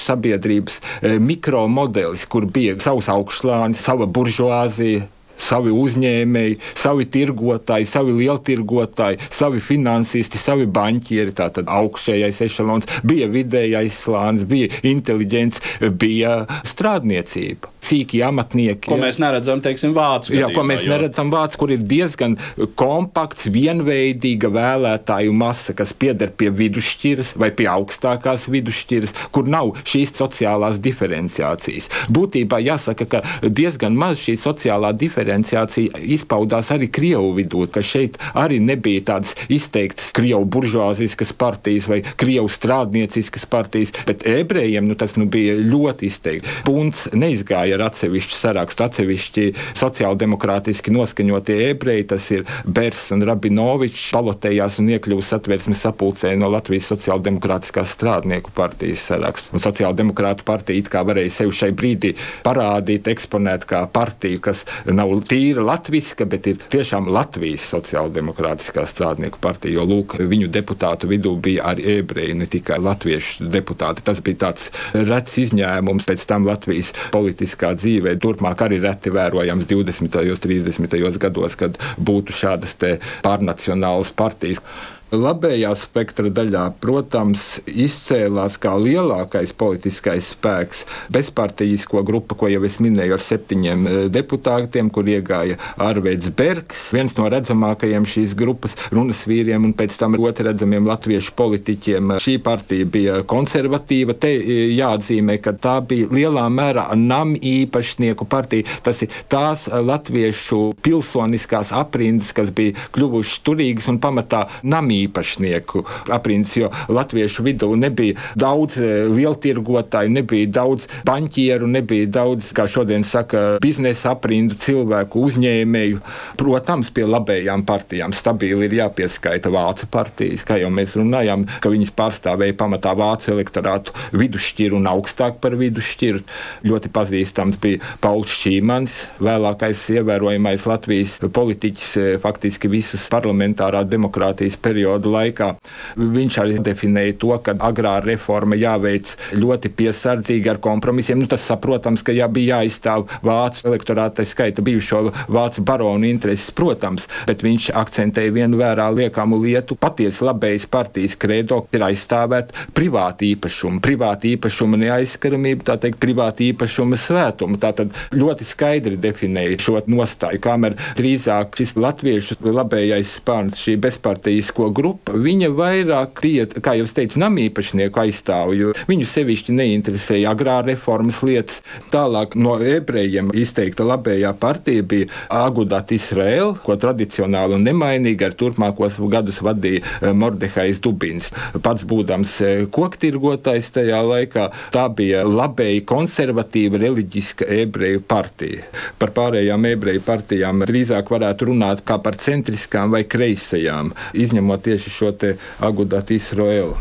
sabiedrības 0.57 0.81
eh, 1.01 1.19
mikromodelis, 1.19 2.25
kur 2.25 2.45
bija 2.45 2.77
savs 2.79 3.09
augšslānis, 3.09 3.81
sava 3.81 4.05
buržuāzija, 4.05 5.07
savi 5.37 5.69
uzņēmēji, 5.71 6.57
savi 6.75 7.05
tirgotāji, 7.05 7.85
savi 7.85 8.15
lieltirgotāji, 8.17 9.19
savi 9.29 9.59
finansisti, 9.61 10.37
savi 10.37 10.65
banķieri. 10.65 11.35
Tātad 11.37 11.69
augšējais 11.69 12.41
ešalons 12.41 12.89
bija 13.05 13.29
vidējais 13.29 14.01
slānis, 14.03 14.47
bija 14.49 14.69
inteliģents, 14.83 15.61
bija 15.93 16.47
strādniecība. 16.65 17.76
Sīki 17.87 18.21
amatnieki. 18.25 18.89
Ko 18.89 18.97
mēs 18.99 19.19
neredzam, 19.21 19.61
teiksim, 19.63 19.93
vācu. 19.95 20.33
Jā, 20.35 20.49
ko 20.55 20.63
mēs 20.67 20.83
jo... 20.85 20.91
neredzam 20.93 21.31
vācu, 21.33 21.61
kur 21.61 21.73
ir 21.75 21.83
diezgan 21.87 22.35
kompakts, 22.79 23.47
vienveidīga 23.53 24.51
vēlētāju 24.53 25.35
masa, 25.35 25.75
kas 25.77 25.93
pieder 25.97 26.33
pie 26.35 26.51
vidusšķiras 26.53 27.35
vai 27.39 27.51
pie 27.55 27.69
augstākās 27.71 28.47
vidusšķiras, 28.51 29.15
kur 29.35 29.47
nav 29.51 29.73
šīs 29.87 30.13
sociālās 30.17 30.81
diferenciācijas. 30.83 31.89
Būtībā 32.13 32.59
jāsaka, 32.63 33.07
ka 33.07 33.23
diezgan 33.43 33.95
maz 33.97 34.21
šī 34.25 34.37
sociālā 34.41 34.93
diferenciācija 34.97 36.01
izpaudās 36.17 36.71
arī 36.75 36.89
Krievu 36.91 37.33
vidū, 37.37 37.65
ka 37.71 37.83
šeit 37.85 38.19
arī 38.37 38.59
nebija 38.63 39.05
tādas 39.13 39.35
izteiktas 39.53 40.11
Krievu 40.17 40.45
buržuāziskas 40.57 41.33
partijas 41.37 41.87
vai 41.91 42.01
Krievu 42.19 42.49
strādnieciskas 42.51 43.47
partijas, 43.49 43.93
bet 44.07 44.25
ebrejiem 44.27 44.87
nu, 44.89 44.97
tas 44.99 45.15
nu, 45.19 45.27
bija 45.31 45.57
ļoti 45.61 46.07
izteikti. 46.11 46.55
Punts 46.67 47.07
neizgāja 47.15 47.76
ar 47.77 47.87
atsevišķu 47.87 48.37
sarakstu, 48.37 48.85
atsevišķi 48.87 49.47
sociāldemokrātiski 49.77 50.93
noskaņotie 50.95 51.57
ebreji, 51.69 52.07
tas 52.13 52.29
ir 52.33 52.45
Bers 52.65 53.09
un 53.15 53.23
Rabinovičs, 53.27 54.09
palotējās 54.15 54.79
un 54.81 54.91
iekļuva 54.95 55.25
satversmes 55.25 55.81
sapulcē 55.85 56.33
no 56.39 56.49
Latvijas 56.51 56.89
sociāldemokrātiskās 56.93 57.93
strādnieku 57.97 58.53
partijas 58.57 59.05
sarakstu. 59.11 59.55
Un 59.57 59.63
sociāldemokrātu 59.63 60.45
partija 60.47 60.81
it 60.81 60.91
kā 60.91 61.03
varēja 61.07 61.33
sevi 61.39 61.55
šai 61.61 61.71
brīdī 61.77 62.13
parādīt, 62.45 63.09
eksponēt 63.11 63.67
kā 63.69 63.83
partiju, 63.93 64.41
kas 64.47 64.65
nav 64.85 65.13
tīra 65.27 65.65
latviska, 65.65 66.27
bet 66.29 66.49
ir 66.51 66.61
tiešām 66.73 67.09
Latvijas 67.13 67.65
sociāldemokrātiskā 67.73 68.85
strādnieku 68.87 69.41
partija. 69.43 69.77
Jo 69.77 69.87
lūk, 69.87 70.17
viņu 70.21 70.49
deputātu 70.53 71.09
vidū 71.11 71.35
bija 71.41 71.67
arī 71.71 71.97
ebreji, 71.99 72.37
ne 72.37 72.47
tikai 72.49 72.79
latviešu 72.83 73.49
deputāti. 73.51 74.05
Tas 74.07 74.21
bija 74.23 74.45
tāds 74.47 74.71
rets 74.93 75.37
izņēmums 75.41 76.07
pēc 76.07 76.25
tam 76.29 76.47
Latvijas 76.47 76.93
politiskā 77.13 77.56
dzīvē. 77.57 78.17
Turpmāk 78.21 78.61
arī 78.65 78.81
reti 78.83 79.13
vērojams 79.13 79.67
20. 79.69 80.19
un 80.31 80.43
30. 80.43 81.17
gados, 81.21 81.57
kad 81.59 81.77
būtu 81.97 82.35
šādas 82.35 82.77
pārnacionālas 83.25 84.13
partijas. 84.15 84.61
Labējā 85.07 85.69
spektra 85.79 86.27
daļā, 86.27 86.65
protams, 86.83 87.61
izcēlās 87.63 88.57
kā 88.59 88.73
lielākais 88.75 89.53
politiskais 89.55 90.33
spēks 90.33 90.81
bezpartijisko 91.15 92.01
grupa, 92.03 92.35
ko 92.35 92.49
jau 92.51 92.59
es 92.67 92.75
minēju, 92.83 93.15
ar 93.15 93.23
septiņiem 93.23 93.85
eh, 93.87 93.99
deputātiem, 94.11 94.89
kur 94.91 95.07
iegāja 95.07 95.55
Arveids 95.79 96.27
Bergs, 96.35 96.89
viens 96.91 97.15
no 97.15 97.29
redzamākajiem 97.31 98.03
šīs 98.03 98.33
grupas 98.35 98.75
runas 98.91 99.23
vīriem 99.29 99.69
un 99.69 99.75
pēc 99.79 99.95
tam 100.01 100.17
otru 100.19 100.49
redzamiem 100.49 100.89
latviešu 100.91 101.37
politiķiem. 101.39 102.17
Šī 102.23 102.35
partija 102.43 102.89
bija 102.91 103.21
konservatīva. 103.23 104.17
Te 104.19 104.33
eh, 104.35 104.75
jāatzīmē, 104.75 105.39
ka 105.39 105.55
tā 105.55 105.77
bija 105.87 106.11
lielā 106.11 106.49
mērā 106.51 106.89
nam 106.99 107.31
īpašnieku 107.39 108.27
partija. 108.27 108.67
Tas 108.83 109.05
ir 109.07 109.15
tās 109.31 109.69
latviešu 109.71 110.61
pilsoniskās 110.83 111.71
aprindas, 111.71 112.35
kas 112.35 112.51
bija 112.51 112.75
kļuvušas 112.91 113.39
turīgas 113.47 113.87
un 113.93 114.03
pamatā 114.03 114.43
namī 114.67 114.96
namīpašnieku 114.97 115.83
aprindas, 116.09 116.55
jo 116.57 116.69
latviešu 116.89 117.43
vidū 117.45 117.75
nebija 117.77 118.17
daudz 118.35 118.77
e, 118.81 119.05
lieltirgotāju, 119.11 120.09
nebija 120.09 120.47
daudz 120.47 120.87
banķieru, 121.05 121.67
nebija 121.67 122.07
daudz, 122.07 122.51
kā 122.53 122.67
šodien 122.67 123.03
saka, 123.03 123.59
biznesa 123.61 124.15
aprindu 124.15 124.55
cilvēku, 124.55 125.21
uzņēmēju. 125.27 126.01
Protams, 126.37 126.89
pie 126.93 127.05
labējām 127.07 127.65
partijām 127.67 128.13
stabili 128.13 128.67
ir 128.67 128.77
jāpieskaita 128.81 129.51
vācu 129.53 129.89
partijas, 129.91 130.45
kā 130.47 130.59
jau 130.61 130.71
mēs 130.73 130.95
runājām, 130.97 131.45
ka 131.61 131.71
viņas 131.71 131.93
pārstāvēja 131.97 132.57
pamatā 132.57 132.93
vācu 132.97 133.33
elektorātu 133.35 133.93
vidusšķiru 134.17 134.79
un 134.79 134.89
augstāk 134.91 135.39
par 135.43 135.57
vidusšķiru. 135.59 136.23
Ļoti 136.67 136.91
pazīstams 136.93 137.59
bija 137.61 137.83
Pauls 138.01 138.33
Šīmans, 138.41 138.97
vēlākais 139.23 139.83
ievērojamais 139.97 140.67
Latvijas 140.69 141.17
politiķis 141.33 141.91
e, 141.97 142.07
faktiski 142.21 142.71
visus 142.71 143.07
parlamentārā 143.11 143.83
demokrātijas 143.87 144.57
periodu 144.61 144.86
laikā. 144.95 145.49
Viņš 145.97 146.39
arī 146.43 146.59
definēja 146.63 147.17
to, 147.21 147.33
ka 147.43 147.55
agrā 147.67 147.97
reforma 148.03 148.57
jāveic 148.57 149.13
ļoti 149.37 149.71
piesardzīgi 149.77 150.51
ar 150.51 150.61
kompromisiem. 150.63 151.19
Nu, 151.21 151.29
tas 151.29 151.45
saprotams, 151.47 152.03
ka 152.05 152.15
jā, 152.15 152.27
bija 152.31 152.61
jāizstāv 152.61 153.07
vācu 153.25 153.67
elektorāta 153.69 154.25
skaita 154.27 154.63
bijušo 154.65 155.03
vācu 155.33 155.63
baronu 155.67 156.07
intereses, 156.09 156.51
protams, 156.55 157.07
bet 157.27 157.43
viņš 157.45 157.69
akcentēja 157.77 158.33
vienu 158.35 158.59
vērā 158.61 158.87
liekamu 158.93 159.39
lietu. 159.43 159.77
Patiesi 159.79 160.25
labējas 160.27 160.67
partijas 160.71 161.17
kredo 161.19 161.63
ir 161.75 161.85
aizstāvēt 161.87 162.53
privātu 162.77 163.27
īpašumu, 163.31 163.81
privātu 163.83 164.31
īpašumu 164.33 164.79
neaizskaramību, 164.83 165.65
tā 165.67 165.77
teikt, 165.81 165.99
privātu 166.03 166.47
īpašumu 166.49 166.99
svētumu. 166.99 167.59
Tā 167.61 167.73
tad 167.77 167.93
ļoti 168.15 168.47
skaidri 168.47 168.99
definēja 169.01 169.59
šo 169.61 169.81
nostāju, 169.87 170.41
kamēr 170.43 170.77
drīzāk 170.97 171.57
šis 171.57 171.75
latviešu 171.79 172.39
labējais 172.45 173.17
spārns, 173.19 173.61
šī 173.61 173.77
bezpartijisko 173.83 174.69
grupa, 174.77 175.15
viņa 175.17 175.49
vairāk 175.57 176.21
bija, 176.23 176.47
kā 176.63 176.75
jau 176.77 176.87
teicu, 176.97 177.19
namīpašnieku 177.23 178.01
aizstāvju. 178.03 178.73
Viņu 178.89 179.07
sevišķi 179.09 179.55
neinteresēja 179.57 180.31
agrā 180.33 180.59
reformas 180.65 181.21
lietas. 181.25 181.61
Tālāk 181.93 182.37
no 182.39 182.57
ebrejiem 182.61 183.31
izteikta 183.37 183.85
labējā 183.87 184.33
partija 184.39 184.85
bija 184.87 185.09
Agudat 185.33 185.91
Israel, 185.95 186.55
ko 186.63 186.77
tradicionāli 186.79 187.57
un 187.57 187.65
nemainīgi 187.67 188.27
ar 188.27 188.35
turpmākos 188.37 188.99
gadus 189.11 189.41
vadīja 189.45 189.83
eh, 189.83 190.13
Mordehais 190.13 190.81
Dubins. 190.83 191.31
Pats 191.63 191.85
būdams 191.87 192.35
eh, 192.45 192.63
koktirgotājs 192.73 193.71
tajā 193.77 194.01
laikā, 194.05 194.47
tā 194.75 194.87
bija 194.93 195.23
labēji 195.27 195.85
konservatīva 195.87 196.81
reliģiska 196.83 197.47
ebreju 197.61 198.03
partija. 198.07 198.65
Par 198.99 199.13
pārējām 199.15 199.69
ebreju 199.71 200.03
partijām 200.05 200.65
drīzāk 200.67 201.11
varētu 201.13 201.51
runāt 201.51 201.83
kā 201.87 201.99
par 202.03 202.17
centriskām 202.21 202.91
vai 202.93 203.03
kreisajām, 203.07 203.93
izņemot 204.17 204.66
tieši 204.67 204.91
šo 204.91 205.11
te 205.15 205.35
Agudat 205.63 206.11
Israelu. 206.11 206.75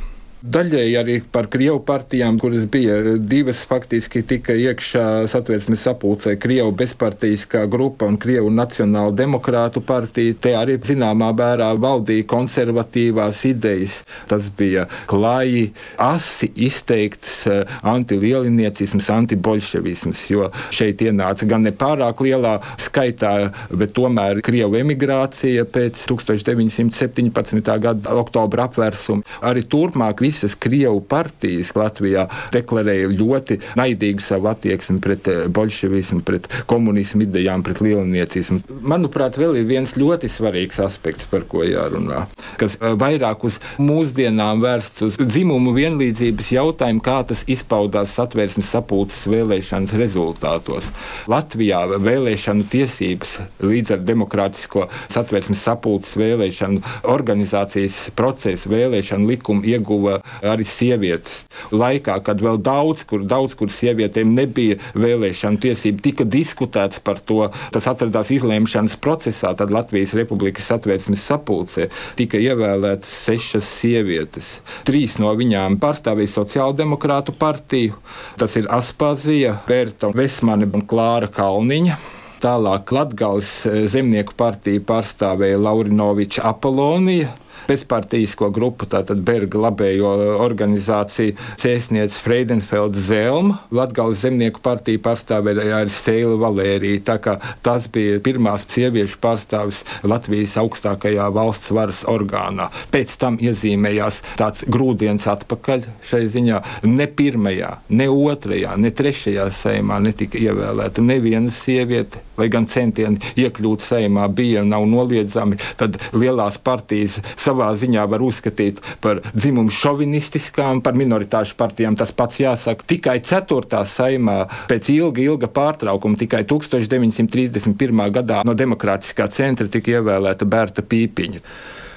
Daļēji 0.47 0.93
arī 0.95 1.15
par 1.33 1.49
Krievu 1.51 1.81
partijām, 1.83 2.37
kuras 2.39 2.69
bija 2.71 3.17
divas, 3.19 3.65
faktiski 3.67 4.21
tika 4.23 4.55
iekšā 4.55 5.27
satversmes 5.31 5.83
sapulcē 5.83 6.37
Krievu 6.39 6.71
bezpartijiskā 6.79 7.65
grupa 7.71 8.07
un 8.07 8.15
Krievu 8.23 8.53
Nacionāla 8.55 9.11
demokrātu 9.19 9.83
partija. 9.83 10.37
Te 10.39 10.53
arī 10.55 10.77
zināmā 10.87 11.33
mērā 11.35 11.73
valdīja 11.83 12.29
konservatīvās 12.31 13.41
idejas. 13.51 13.97
Tas 14.31 14.47
bija 14.55 14.85
klāji, 15.11 15.73
asi 15.99 16.51
izteikts 16.69 17.33
eh, 17.51 17.75
antilieliniecisms, 17.83 19.11
antibolševisms, 19.17 20.23
jo 20.31 20.53
šeit 20.71 21.03
ienāca 21.03 21.51
gan 21.51 21.67
ne 21.67 21.75
pārāk 21.75 22.23
lielā 22.23 22.55
skaitā, 22.87 23.35
bet 23.75 23.97
tomēr 23.99 24.45
Krievu 24.47 24.79
emigrācija 24.79 25.67
pēc 25.67 26.07
1917. 26.15 27.75
gada 27.89 28.15
oktobra 28.23 28.71
apvērsuma. 28.71 29.27
Arī 29.51 29.67
turpmāk 29.67 30.23
visas 30.37 30.55
Krievu 30.61 31.01
partijas 31.01 31.73
Latvijā 31.77 32.27
deklarēja 32.53 33.09
ļoti 33.17 33.59
naidīgu 33.79 34.21
savu 34.25 34.51
attieksmi 34.51 35.01
pret 35.01 35.29
eh, 35.33 35.45
bolševismu, 35.49 36.21
pret 36.27 36.49
komunismu 36.69 37.25
idejām, 37.25 37.65
pret 37.65 37.81
lielniecismu. 37.81 38.61
Manuprāt, 38.85 39.39
vēl 39.41 39.57
ir 39.63 39.69
viens 39.69 39.97
ļoti 39.97 40.29
svarīgs 40.31 40.81
aspekts, 40.85 41.25
par 41.31 41.47
ko 41.49 41.65
jārunā, 41.65 42.27
kas 42.61 42.77
eh, 42.81 42.93
vairāk 43.01 43.47
uz 43.49 43.59
mūsdienām 43.81 44.61
vērsts 44.65 45.07
uz 45.07 45.19
dzimumu 45.23 45.73
vienlīdzības 45.77 46.53
jautājumu, 46.59 47.05
kā 47.05 47.23
tas 47.31 47.47
izpaudās 47.49 48.13
satvērsmes 48.19 48.75
sapulces 48.77 49.25
vēlēšanas 49.33 49.97
rezultātos. 49.97 50.93
Latvijā 51.33 51.81
vēlēšanu 51.97 52.69
tiesības 52.73 53.39
līdz 53.65 53.97
ar 53.97 54.05
demokrātisko 54.05 54.87
satvērsmes 55.13 55.65
sapulces 55.65 56.17
vēlēšanu 56.21 56.85
organizācijas 57.09 58.11
procesu 58.19 58.75
vēlēšanu 58.75 59.33
likumu 59.33 59.65
ieguva 59.67 60.21
arī 60.47 60.67
sievietes. 60.67 61.47
Laikā, 61.75 62.19
kad 62.27 62.43
vēl 62.43 62.61
daudz 62.63 63.05
kur, 63.09 63.25
daudz 63.29 63.57
kur 63.59 63.71
sievietēm 63.73 64.35
nebija 64.37 64.79
vēlēšana 64.97 65.61
tiesība, 65.63 66.03
tika 66.05 66.27
diskutēts 66.29 67.03
par 67.05 67.21
to. 67.21 67.47
Tas 67.75 67.89
atradās 67.91 68.33
izlēmšanas 68.35 68.99
procesā, 69.03 69.53
tad 69.59 69.73
Latvijas 69.75 70.15
Republikas 70.19 70.69
satvērsmes 70.73 71.25
sapulcē 71.31 71.89
tika 72.19 72.41
ievēlētas 72.43 73.13
sešas 73.27 73.71
sievietes. 73.81 74.51
Trīs 74.89 75.19
no 75.23 75.33
viņām 75.37 75.81
pārstāvēja 75.83 76.35
Sociāldemokrātu 76.37 77.35
partiju. 77.37 77.97
Tas 78.41 78.57
ir 78.61 78.71
Aspazija, 78.73 79.57
Pērta 79.67 80.13
Vesmane 80.17 80.69
un 80.73 80.87
Klāra 80.89 81.31
Kalniņa. 81.33 81.99
Tālāk 82.43 82.93
Latvijas 82.93 83.65
zemnieku 83.89 84.37
partiju 84.37 84.83
pārstāvēja 84.87 85.59
Laurinoviča 85.63 86.45
Apolonija 86.51 87.33
bezpartijisko 87.69 88.51
grupu, 88.55 88.89
tātad 88.91 89.23
Berga 89.27 89.61
labējo 89.67 90.13
organizāciju 90.45 91.37
cēsniece 91.61 92.21
Freidenfelds 92.23 93.09
Zelma, 93.09 93.61
Latgales 93.75 94.23
zemnieku 94.25 94.63
partiju 94.65 95.03
pārstāvēja 95.05 95.81
arī 95.81 95.93
Seila 95.93 96.37
Valērija. 96.41 97.03
Tā 97.11 97.19
kā 97.23 97.37
tas 97.65 97.89
bija 97.93 98.21
pirmās 98.25 98.67
sieviešu 98.73 99.21
pārstāvis 99.23 99.83
Latvijas 100.07 100.57
augstākajā 100.61 101.29
valsts 101.35 101.73
varas 101.77 102.03
orgānā. 102.11 102.69
Pēc 102.93 103.17
tam 103.21 103.39
iezīmējās 103.43 104.23
tāds 104.41 104.67
grūdienis 104.71 105.27
atpakaļ 105.33 105.87
šai 106.07 106.25
ziņā. 106.33 106.63
Ne 106.89 107.09
pirmajā, 107.09 107.73
ne 107.97 108.09
otrajā, 108.13 108.77
ne 108.81 108.93
trešajā 108.95 109.49
saimā 109.55 109.99
netika 110.05 110.41
ievēlēta 110.41 111.05
neviena 111.05 111.53
sieviete, 111.53 112.23
lai 112.37 112.49
gan 112.53 112.69
centieni 112.71 113.21
iekļūt 113.39 113.85
saimā 113.85 114.27
bija 114.37 114.65
nav 114.67 114.87
noliedzami, 114.91 115.59
tad 115.81 115.99
lielās 116.17 116.59
partijas 116.63 117.21
savā 117.47 117.71
ziņā 117.79 118.05
var 118.11 118.25
uzskatīt 118.27 118.83
par 119.05 119.23
dzimumu 119.33 119.75
šovinistiskām, 119.75 120.83
par 120.85 120.99
minoritāšu 120.99 121.57
partijām. 121.59 121.97
Tas 121.99 122.13
pats 122.17 122.41
jāsaka. 122.43 122.87
Tikai 122.95 123.19
4. 123.25 123.83
saimā 123.87 124.39
pēc 124.71 124.91
ilga, 124.97 125.25
ilga 125.25 125.51
pārtraukuma, 125.51 126.19
tikai 126.21 126.45
1931. 126.49 128.07
gadā 128.21 128.43
no 128.47 128.55
Demokrātiskā 128.57 129.29
centra 129.33 129.69
tika 129.71 129.99
ievēlēta 129.99 130.49
Berta 130.49 130.85
Pīpiņa. 130.87 131.43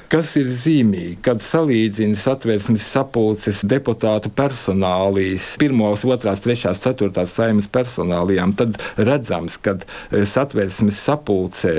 Kas 0.09 0.31
ir 0.39 0.47
zīmīgi, 0.49 1.19
kad 1.21 1.37
salīdzina 1.37 2.17
satversmes 2.17 2.81
sapulces 2.81 3.59
deputātu 3.69 4.31
personālijas, 4.33 5.51
pirmos, 5.61 6.01
otrās, 6.01 6.41
trešās, 6.41 6.81
ceturtās 6.81 7.35
saimas 7.37 7.67
personālijām, 7.69 8.55
tad 8.57 8.79
redzams, 8.97 9.59
ka 9.61 9.75
eh, 9.77 10.25
satversmes 10.25 10.97
sapulcē 11.05 11.75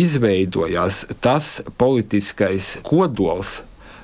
izveidojās 0.00 1.02
tas 1.20 1.58
politiskais 1.76 2.78
kodols, 2.88 3.58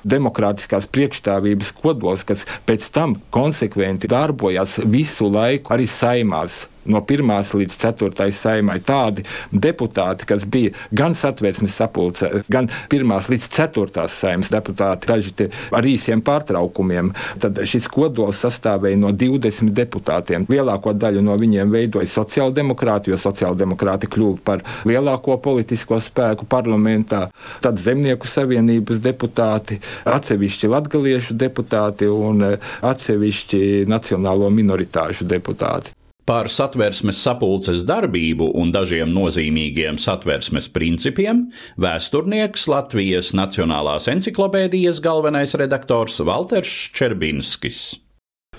demokrātiskās 0.05 0.85
priekšstāvības 0.93 1.73
kodols, 1.81 2.21
kas 2.25 2.45
pēc 2.69 2.85
tam 2.93 3.17
konsekventi 3.33 4.09
darbojās 4.13 4.77
visu 4.85 5.29
laiku 5.33 5.73
arī 5.73 5.89
saimās 5.89 6.67
no 6.85 7.01
1 7.01 7.55
līdz 7.61 7.77
4 7.81 8.31
saimai 8.31 8.79
tādi 8.85 9.25
deputāti, 9.51 10.25
kas 10.29 10.45
bija 10.45 10.73
gan 10.91 11.15
satversmes 11.17 11.75
sapulcē, 11.77 12.43
gan 12.51 12.69
1 12.91 13.29
līdz 13.31 13.47
4 13.55 14.07
saimas 14.11 14.51
deputāti, 14.53 15.09
daži 15.09 15.49
ar 15.71 15.85
īsiem 15.87 16.21
pārtraukumiem. 16.25 17.11
Tad 17.41 17.59
šis 17.67 17.87
kodols 17.91 18.41
sastāvēja 18.43 18.99
no 18.99 19.11
20 19.15 19.73
deputātiem. 19.77 20.45
Lielāko 20.51 20.93
daļu 20.97 21.23
no 21.25 21.37
viņiem 21.39 21.71
veidoja 21.73 22.09
sociāldemokrāti, 22.09 23.11
jo 23.11 23.19
sociāldemokrāti 23.21 24.09
kļuva 24.11 24.41
par 24.45 24.65
lielāko 24.87 25.37
politisko 25.43 25.99
spēku 26.01 26.47
parlamentā. 26.49 27.27
Tad 27.63 27.79
Zemnieku 27.81 28.29
savienības 28.29 29.01
deputāti, 29.03 29.79
atsevišķi 30.09 30.71
latgaliešu 30.71 31.37
deputāti 31.37 32.09
un 32.11 32.45
atsevišķi 32.51 33.87
nacionālo 33.89 34.51
minoritāšu 34.53 35.27
deputāti. 35.29 36.00
Par 36.31 36.47
satversmes 36.47 37.17
sapulces 37.19 37.81
darbību 37.83 38.45
un 38.55 38.69
dažiem 38.71 39.09
nozīmīgiem 39.11 39.97
satversmes 39.99 40.69
principiem 40.71 41.41
vēsturnieks 41.83 42.69
Latvijas 42.71 43.33
Nacionālās 43.35 44.07
encyklopēdijas 44.07 45.01
galvenais 45.03 45.57
redaktors 45.59 46.21
Walters 46.23 46.71
Čerbinskis. 46.95 47.81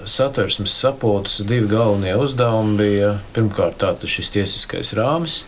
Satversmes 0.04 0.74
sapulces 0.84 1.46
divi 1.48 1.70
galvenie 1.72 2.12
uzdevumi 2.20 2.76
bija 2.82 3.14
pirmkārt 3.32 4.04
šis 4.04 4.34
tiesiskais 4.36 4.92
rāmis, 4.98 5.46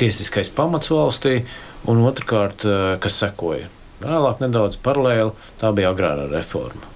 tiesiskais 0.00 0.48
pamats 0.48 0.88
valstī, 0.88 1.42
un 1.84 2.00
otrkārt, 2.08 2.64
kas 3.04 3.20
sekoja 3.26 3.68
Vēlāk 3.98 4.40
nedaudz 4.40 4.80
paralēli 4.80 5.36
tā 5.60 5.74
bija 5.76 5.92
agrārā 5.92 6.30
reforma. 6.32 6.88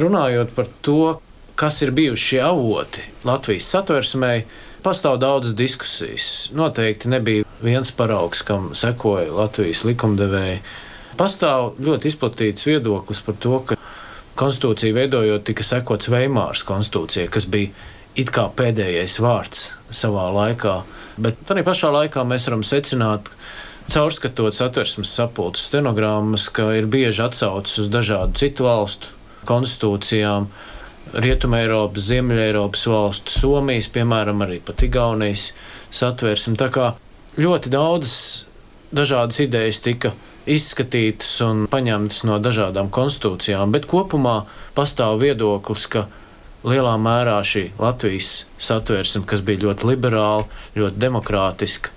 Runājot 0.00 0.54
par 0.56 0.70
to, 0.82 1.20
kas 1.54 1.82
ir 1.82 1.94
bijuši 1.94 2.28
šie 2.28 2.40
avoti 2.44 3.04
Latvijas 3.24 3.68
satversmei, 3.70 4.44
pastāv 4.84 5.18
daudzas 5.22 5.54
diskusijas. 5.56 6.50
Noteikti 6.54 7.08
nebija 7.08 7.44
viens 7.62 7.92
paraugs, 7.92 8.42
kam 8.42 8.72
sekoja 8.76 9.32
Latvijas 9.32 9.84
likumdevēji. 9.88 10.60
Pastāv 11.16 11.76
ļoti 11.78 12.10
izplatīts 12.10 12.66
viedoklis 12.66 13.22
par 13.24 13.38
to, 13.40 13.58
ka 13.68 13.78
konstitūciju 14.38 14.96
veidojot 14.96 15.44
tika 15.46 15.64
sekots 15.66 16.10
Veimāras 16.10 16.64
konstitūcijai, 16.66 17.30
kas 17.30 17.46
bija 17.50 17.70
it 18.18 18.30
kā 18.34 18.48
pēdējais 18.56 19.20
vārds 19.22 19.68
savā 19.94 20.26
laikā. 20.34 20.80
Bet 21.22 21.38
tā 21.46 21.56
pašā 21.66 21.92
laikā 21.94 22.24
mēs 22.26 22.48
varam 22.48 22.64
secināt, 22.66 23.30
caurskatot 23.90 24.54
satversmes 24.56 25.12
sapulces 25.14 25.68
stenogrammas, 25.70 26.48
ka 26.50 26.72
ir 26.78 26.90
bieži 26.90 27.24
atsaucis 27.26 27.84
uz 27.84 27.90
dažādu 27.92 28.38
citu 28.40 28.66
valstu 28.66 29.14
konstitūcijām. 29.48 30.48
Rietumē 31.12 31.60
Eiropas, 31.66 32.08
Ziemeļa 32.08 32.48
Eiropas 32.48 32.86
valstu, 32.88 33.32
Somijas, 33.34 33.90
piemēram, 33.92 34.40
arī 34.46 34.60
pat 34.64 34.82
Igaunijas 34.86 35.50
satversmi. 35.94 36.56
Tā 36.58 36.70
kā 36.74 36.92
ļoti 37.38 37.72
daudzas 37.74 38.46
dažādas 38.94 39.40
idejas 39.44 39.82
tika 39.84 40.14
izskatītas 40.50 41.30
un 41.44 41.64
paņemtas 41.72 42.24
no 42.28 42.38
dažādām 42.42 42.90
konstitūcijām, 42.92 43.72
bet 43.74 43.88
kopumā 43.90 44.42
pastāv 44.76 45.20
viedoklis, 45.22 45.86
ka 45.92 46.06
lielā 46.64 46.94
mērā 47.00 47.38
šī 47.44 47.68
Latvijas 47.80 48.44
satversme, 48.60 49.24
kas 49.28 49.44
bija 49.44 49.68
ļoti 49.68 49.92
liberāla, 49.92 50.48
ļoti 50.76 51.00
demokrātiska, 51.00 51.92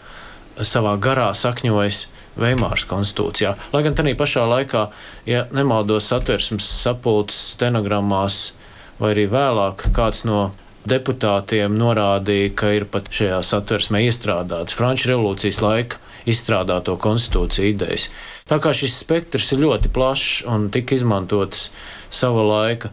savā 0.61 0.95
garā 1.01 1.31
sakņojas 1.37 2.07
Veimāras 2.37 2.85
konstitūcijā. 2.85 3.55
Lai 3.73 3.81
gan 3.85 3.95
tajā 3.97 4.13
pašā 4.17 4.43
laikā, 4.45 4.87
ja 5.25 5.47
nemaldos 5.55 6.09
satversmes 6.11 6.67
sapulces 6.83 7.55
stenogrammās, 7.55 8.51
vai 8.99 9.13
arī 9.13 9.27
vēlāk 9.31 9.89
kāds 9.95 10.23
no 10.27 10.51
deputātiem 10.87 11.75
norādīja, 11.77 12.53
ka 12.57 12.71
ir 12.75 12.87
pat 12.89 13.09
šajā 13.13 13.39
satversmē 13.43 14.05
iestrādāts 14.07 14.77
Frančijas 14.77 15.13
revolūcijas 15.13 15.61
laika 15.63 16.01
izstrādāto 16.27 16.97
konstitūciju 16.99 17.71
idejas. 17.71 18.09
Tā 18.47 18.59
kā 18.63 18.73
šis 18.75 18.97
spektrs 19.03 19.53
ir 19.55 19.63
ļoti 19.63 19.91
plašs 19.95 20.45
un 20.51 20.69
tika 20.73 20.95
izmantotas 20.95 21.69
sava 22.09 22.43
laika 22.47 22.91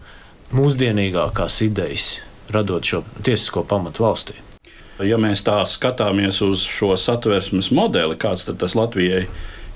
mūsdienīgākās 0.54 1.60
idejas, 1.66 2.08
radot 2.54 2.86
šo 2.86 3.02
tiesisko 3.22 3.64
pamatu 3.66 4.06
valstī. 4.06 4.38
Ja 5.02 5.18
mēs 5.18 5.42
tā 5.42 5.56
skatāmies 5.66 6.38
uz 6.46 6.62
šo 6.70 6.94
satversmes 7.00 7.72
modeli, 7.74 8.14
kāds 8.20 8.46
tas 8.46 8.76
Latvijai 8.78 9.24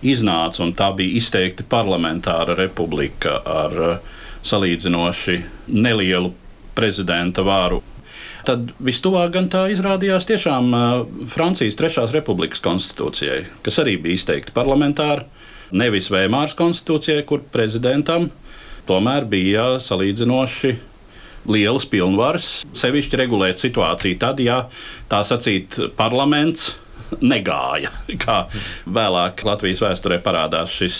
iznāca, 0.06 0.62
un 0.62 0.76
tā 0.78 0.92
bija 0.94 1.18
izteikti 1.18 1.66
parlamentāra 1.66 2.54
republika 2.54 3.40
ar 3.42 3.74
uh, 3.82 4.14
salīdzinoši 4.46 5.38
nelielu 5.74 6.32
prezidenta 6.78 7.44
vāru. 7.46 7.82
Tad 8.46 8.70
vistuvāk 8.80 9.32
gan 9.34 9.48
tā 9.52 9.66
izrādījās 9.72 10.28
tiešām 10.28 10.70
Francijas 11.28 11.76
Trešās 11.76 12.14
republikas 12.14 12.62
konstitūcijai, 12.64 13.42
kas 13.66 13.80
arī 13.82 13.98
bija 14.00 14.16
izteikti 14.16 14.54
parlamentāra, 14.56 15.26
nevis 15.74 16.08
Vēmāras 16.12 16.56
konstitūcijai, 16.56 17.26
kur 17.28 17.42
prezidentam 17.52 18.30
tomēr 18.88 19.26
bija 19.28 19.74
salīdzinoši 19.84 20.76
lielas 21.48 21.84
pilnvaras, 21.88 22.48
sevišķi 22.76 23.20
regulēt 23.20 23.60
situāciju 23.60 24.18
tad, 24.20 24.40
ja 24.40 24.62
tā 25.10 25.20
sacīt 25.26 25.76
parlaments 25.98 26.72
negāja. 27.20 27.92
Kā 28.24 28.38
vēlāk 28.86 29.44
Latvijas 29.46 29.82
vēsturē 29.84 30.20
parādās 30.24 30.74
šis 30.74 30.98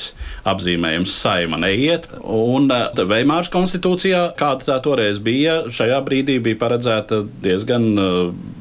apzīmējums, 0.49 1.15
saima 1.23 1.61
neiet. 1.61 2.09
Un 2.23 2.71
eh, 2.75 3.05
Veimāras 3.09 3.53
konstitūcijā, 3.53 4.29
kāda 4.39 4.73
tā 4.73 4.79
toreiz 4.85 5.21
bija, 5.23 5.65
šajā 5.73 6.01
brīdī 6.07 6.39
bija 6.45 6.61
paredzēta 6.61 7.23
diezgan 7.45 7.91
eh, 7.93 8.19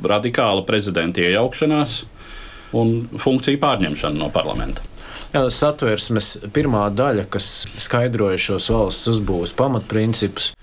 radikāla 0.07 0.65
prezidenta 0.67 1.23
iejaukšanās 1.23 2.03
un 2.77 3.01
funkciju 3.17 3.59
pārņemšana 3.61 4.19
no 4.19 4.29
parlamenta. 4.33 4.83
Jā, 5.33 5.43
satversmes 5.51 6.37
pirmā 6.55 6.85
daļa, 6.95 7.25
kas 7.31 7.65
skaidroja 7.83 8.39
šos 8.39 8.69
valsts 8.71 9.09
uzbūves 9.11 9.53
pamatprincipus, 9.59 10.53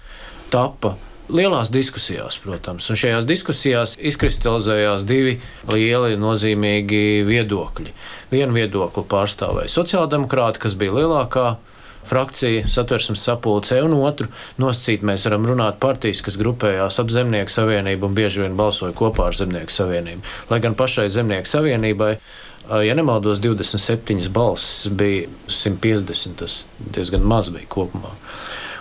tapa 0.53 0.95
lielās 1.33 1.71
diskusijās, 1.73 2.39
protams. 2.43 2.89
Un 2.91 2.99
šajās 3.01 3.29
diskusijās 3.29 3.95
izkristalizējās 3.99 5.07
divi 5.09 5.39
lieli, 5.73 6.19
nozīmīgi 6.21 7.25
viedokļi. 7.29 7.95
Vienu 8.33 8.57
viedokli 8.57 9.07
pārstāvēja 9.11 9.73
sociāldemokrāti, 9.73 10.63
kas 10.65 10.77
bija 10.79 10.97
lielākā 11.01 11.55
frakcija 12.05 12.67
satversmes 12.69 13.23
sapulcē, 13.25 13.79
un 13.87 13.95
otru 13.97 14.29
nosacīt 14.61 15.05
mēs 15.09 15.25
varam 15.25 15.47
runāt 15.49 15.79
partijas, 15.81 16.21
kas 16.25 16.37
grupējās 16.41 17.01
ap 17.01 17.13
Zemnieku 17.13 17.53
savienību 17.53 18.11
un 18.11 18.19
bieži 18.19 18.43
vien 18.45 18.59
balsoja 18.59 18.93
kopā 18.97 19.31
ar 19.31 19.39
Zemnieku 19.39 19.73
savienību. 19.73 20.35
Lai 20.51 20.61
gan 20.61 20.77
pašai 20.77 21.09
Zemnieku 21.13 21.49
savienībai 21.49 22.19
ja 22.85 22.95
nemaldos, 22.95 23.41
27 23.41 24.29
balsis 24.29 24.93
bija 24.93 25.29
150. 25.49 26.37
Tas 26.39 26.67
diezgan 26.79 27.25
maz 27.25 27.51
bija 27.53 27.69
kopumā. 27.69 28.13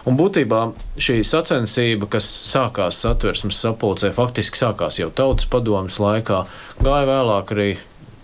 Un 0.04 0.18
būtībā 0.20 0.66
šī 1.00 1.22
sacensība, 1.24 2.10
kas 2.12 2.26
sākās 2.28 2.98
satversmes 3.06 3.56
sapulcē, 3.64 4.12
faktiski 4.12 4.60
sākās 4.60 5.00
jau 5.00 5.08
tautas 5.16 5.48
padomas 5.48 6.00
laikā, 6.04 6.42
gāja 6.84 7.08
vēlāk 7.08 7.54
arī 7.56 7.70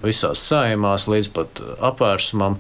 visās 0.04 0.42
saimās 0.44 1.08
līdz 1.08 1.32
pat 1.36 1.62
apvērsumam. 1.92 2.60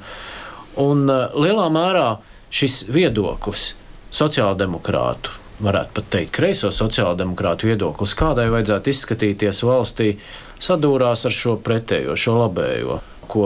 Un 0.79 1.03
lielā 1.09 1.67
mērā 1.75 2.07
šis 2.47 2.85
viedoklis 2.87 3.73
sociāldemokrātu, 4.15 5.35
varētu 5.67 5.97
pat 5.99 6.09
teikt, 6.15 6.33
kreiso 6.39 6.71
sociāldemokrātu 6.71 7.67
viedoklis, 7.67 8.15
kādai 8.15 8.47
vajadzētu 8.53 8.93
izskatīties 8.93 9.65
valstī, 9.67 10.13
sadūrās 10.63 11.27
ar 11.27 11.35
šo 11.35 11.59
pretējo, 11.63 12.15
šo 12.15 12.39
labējo 12.45 13.01
ko 13.29 13.43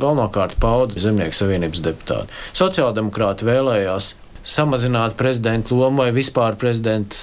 galvenokārt 0.00 0.54
pauda 0.56 0.96
Zemnieku 0.96 1.36
savienības 1.36 1.82
deputāti. 1.84 2.38
Sociāldemokrāti 2.56 3.44
vēlējās 3.44 4.14
samazināt 4.46 5.16
prezidenta 5.18 5.74
lomu 5.74 6.04
vai 6.04 6.12
vispār 6.14 6.56
prezidenta 6.60 7.16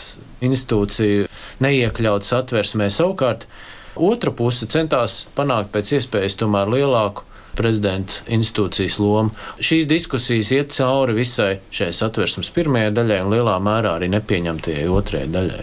institūciju 0.44 1.30
neiekļaut 1.64 2.28
satversmē. 2.28 2.90
Savukārt 2.92 3.48
otra 3.96 4.34
puse 4.36 4.68
centās 4.70 5.24
panākt 5.38 5.72
pēc 5.74 5.96
iespējas 6.00 6.38
tomēr 6.42 6.72
lielāku 6.74 7.24
prezidenta 7.58 8.24
institūcijas 8.34 8.98
lomu. 9.00 9.34
Šīs 9.62 9.86
diskusijas 9.90 10.52
iet 10.56 10.74
cauri 10.74 11.16
visai 11.18 11.60
šai 11.74 11.92
satversmes 11.94 12.50
pirmajai 12.54 12.94
daļai 12.98 13.22
un 13.24 13.36
lielā 13.36 13.60
mērā 13.64 13.98
arī 14.00 14.10
nepieņemtajai 14.14 14.90
otrajai 14.90 15.30
daļai. 15.34 15.62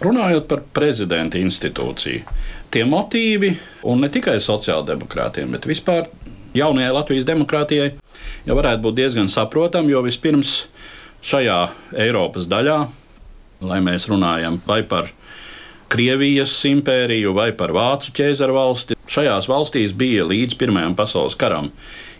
Runājot 0.00 0.46
par 0.48 0.62
prezidenta 0.74 1.38
institūciju, 1.38 2.22
tie 2.72 2.86
motīvi, 2.88 3.52
un 3.84 4.00
ne 4.00 4.08
tikai 4.12 4.38
sociāldemokrātiem, 4.40 5.52
bet 5.52 5.68
vispār 5.68 6.08
jaunajai 6.56 6.94
Latvijas 6.96 7.28
demokrātijai, 7.28 7.90
jau 8.48 8.56
varētu 8.56 8.84
būt 8.86 8.96
diezgan 8.96 9.28
saprotami, 9.28 9.92
jo 9.92 10.00
vispirms 10.06 10.54
šajā 11.24 11.60
Eiropas 12.00 12.48
daļā, 12.50 12.76
lai 13.66 13.80
mēs 13.84 14.08
runājam 14.10 14.60
vai 14.66 14.82
par 14.88 15.10
Krievijas 15.90 16.52
impēriju 16.70 17.32
vai 17.34 17.50
par 17.58 17.72
Vācu 17.74 18.12
ķēzaru 18.14 18.54
valsti, 18.54 18.96
šajās 19.10 19.48
valstīs 19.50 19.94
bija 19.98 20.22
līdz 20.28 20.54
Pirmajam 20.60 20.94
pasaules 20.94 21.34
karam 21.38 21.72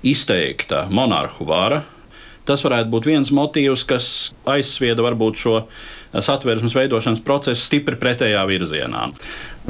izteikta 0.02 0.88
monarhu 0.90 1.46
vara. 1.46 1.84
Tas 2.48 2.64
varētu 2.64 2.90
būt 2.90 3.06
viens 3.06 3.30
motīvs, 3.30 3.84
kas 3.86 4.06
aizsvieda 4.48 5.04
varbūt 5.06 5.38
šo 5.38 5.54
satversmes 6.18 6.74
veidošanas 6.74 7.22
procesu 7.22 7.62
stipri 7.62 7.98
pretējā 8.00 8.42
virzienā. 8.48 9.04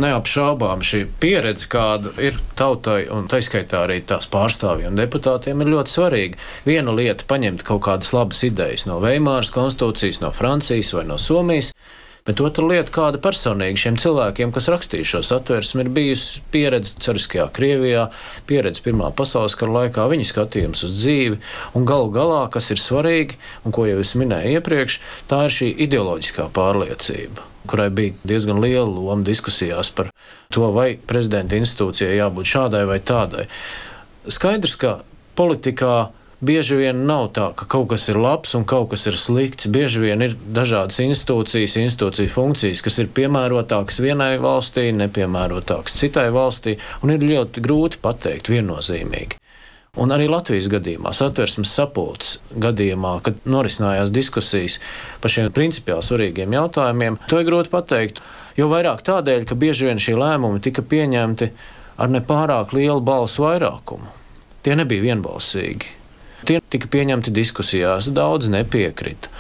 Neapšaubām 0.01 0.81
šī 0.87 1.03
pieredze, 1.21 1.67
kāda 1.69 2.13
ir 2.23 2.39
tautai, 2.57 3.03
un 3.13 3.27
tā 3.29 3.43
skaitā 3.45 3.83
arī 3.85 3.99
tās 4.09 4.29
pārstāvjiem 4.33 4.95
un 4.95 5.01
deputātiem, 5.01 5.61
ir 5.61 5.73
ļoti 5.75 5.93
svarīga. 5.93 6.39
Viena 6.65 6.95
lieta- 6.97 7.27
paņemt 7.33 7.65
kaut 7.69 7.83
kādas 7.85 8.15
labas 8.17 8.41
idejas 8.47 8.87
no 8.87 9.01
Veimāras 9.01 9.51
konstitūcijas, 9.53 10.23
no 10.23 10.31
Francijas 10.31 10.95
vai 10.95 11.05
no 11.05 11.19
Somijas. 11.19 11.73
Bet 12.25 12.41
otra 12.41 12.65
lieta, 12.65 12.93
kāda 12.93 13.19
personīgi 13.19 13.81
šiem 13.81 13.97
cilvēkiem, 13.97 14.53
kas 14.53 14.69
rakstīja 14.69 15.05
šo 15.05 15.23
satversmi, 15.25 15.81
ir 15.81 15.89
bijusi 15.89 16.41
pieredze 16.53 16.95
Cariskajā 17.01 17.51
Krievijā, 17.51 18.11
pieredze 18.47 18.81
Pirmā 18.85 19.13
pasaules 19.17 19.57
kara 19.57 19.73
laikā, 19.73 20.09
viņa 20.09 20.29
skatījums 20.29 20.85
uz 20.85 20.97
dzīvi, 21.01 21.39
un 21.75 21.85
galu 21.85 22.11
galā, 22.13 22.51
kas 22.51 22.71
ir 22.71 22.77
svarīgi, 22.77 23.41
un 23.65 23.73
ko 23.73 23.89
jau 23.89 24.01
es 24.01 24.15
minēju 24.15 24.61
iepriekš, 24.61 25.01
tā 25.29 25.47
ir 25.49 25.57
šī 25.61 25.73
ideoloģiskā 25.89 26.51
pārliecība 26.53 27.50
kurai 27.69 27.91
bija 27.91 28.15
diezgan 28.25 28.61
liela 28.63 28.89
loma 28.89 29.25
diskusijās 29.27 29.91
par 29.95 30.13
to, 30.53 30.71
vai 30.75 30.95
prezidenta 30.97 31.59
institūcijai 31.59 32.17
jābūt 32.17 32.49
šādai 32.55 32.87
vai 32.89 33.01
tādai. 33.01 33.47
Skaidrs, 34.29 34.77
ka 34.81 35.01
politikā 35.39 36.11
bieži 36.41 36.79
vien 36.81 37.05
nav 37.09 37.31
tā, 37.37 37.51
ka 37.57 37.69
kaut 37.69 37.91
kas 37.93 38.09
ir 38.13 38.19
labs 38.21 38.55
un 38.57 38.65
kaut 38.69 38.91
kas 38.93 39.07
ir 39.11 39.19
slikts. 39.21 39.69
Bieži 39.73 40.05
vien 40.07 40.25
ir 40.25 40.37
dažādas 40.57 41.01
institūcijas, 41.05 41.77
institūciju 41.85 42.33
funkcijas, 42.33 42.83
kas 42.85 42.99
ir 43.03 43.13
piemērotākas 43.17 44.01
vienai 44.05 44.35
valstī, 44.43 44.89
nepiemērotākas 44.97 45.99
citai 46.01 46.31
valstī, 46.35 46.79
un 47.05 47.15
ir 47.15 47.27
ļoti 47.33 47.65
grūti 47.65 48.03
pateikt 48.05 48.53
viennozīmīgi. 48.53 49.41
Un 49.99 50.13
arī 50.15 50.29
Latvijas 50.31 50.69
gadījumā, 50.71 51.11
satversmes 51.11 51.73
sapulces 51.75 52.37
gadījumā, 52.63 53.17
kad 53.27 53.41
norisinājās 53.43 54.13
diskusijas 54.15 54.77
par 55.19 55.33
šiem 55.35 55.49
principiāli 55.51 56.07
svarīgiem 56.07 56.55
jautājumiem, 56.55 57.19
to 57.27 57.41
ir 57.43 57.49
grūti 57.49 57.73
pateikt. 57.73 58.21
Jo 58.55 58.69
vairāk 58.71 59.03
tādēļ, 59.07 59.49
ka 59.51 59.59
bieži 59.59 59.89
vien 59.89 59.99
šie 59.99 60.15
lēmumi 60.21 60.63
tika 60.63 60.85
pieņemti 60.87 61.51
ar 61.99 62.13
nepārāk 62.15 62.77
lielu 62.77 63.03
balsu 63.03 63.49
vairākumu. 63.49 64.15
Tie 64.63 64.77
nebija 64.79 65.09
vienbalsīgi. 65.09 65.97
Tie 66.47 66.61
tika 66.71 66.87
pieņemti 66.93 67.35
diskusijās, 67.35 68.13
daudz 68.15 68.47
nepiekrita. 68.53 69.33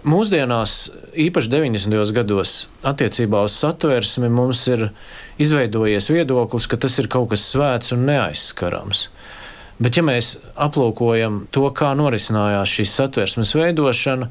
Mūsdienās, 0.00 0.74
īpaši 1.12 1.52
90. 1.52 2.12
gados, 2.16 2.70
attiecībā 2.88 3.44
uz 3.44 3.52
satversmi 3.52 4.30
mums 4.32 4.64
ir 4.72 4.88
izveidojies 5.36 6.08
viedoklis, 6.08 6.70
ka 6.72 6.80
tas 6.80 6.96
ir 7.02 7.10
kaut 7.12 7.34
kas 7.34 7.44
svēts 7.52 7.92
un 7.92 8.08
neaizskarams. 8.08 9.10
Bet, 9.80 9.96
ja 9.96 10.04
mēs 10.04 10.34
aplūkojam 10.60 11.46
to, 11.56 11.64
kā 11.72 11.94
norisinājās 11.96 12.72
šīs 12.76 12.96
satversmes 12.98 13.54
veidošana, 13.56 14.26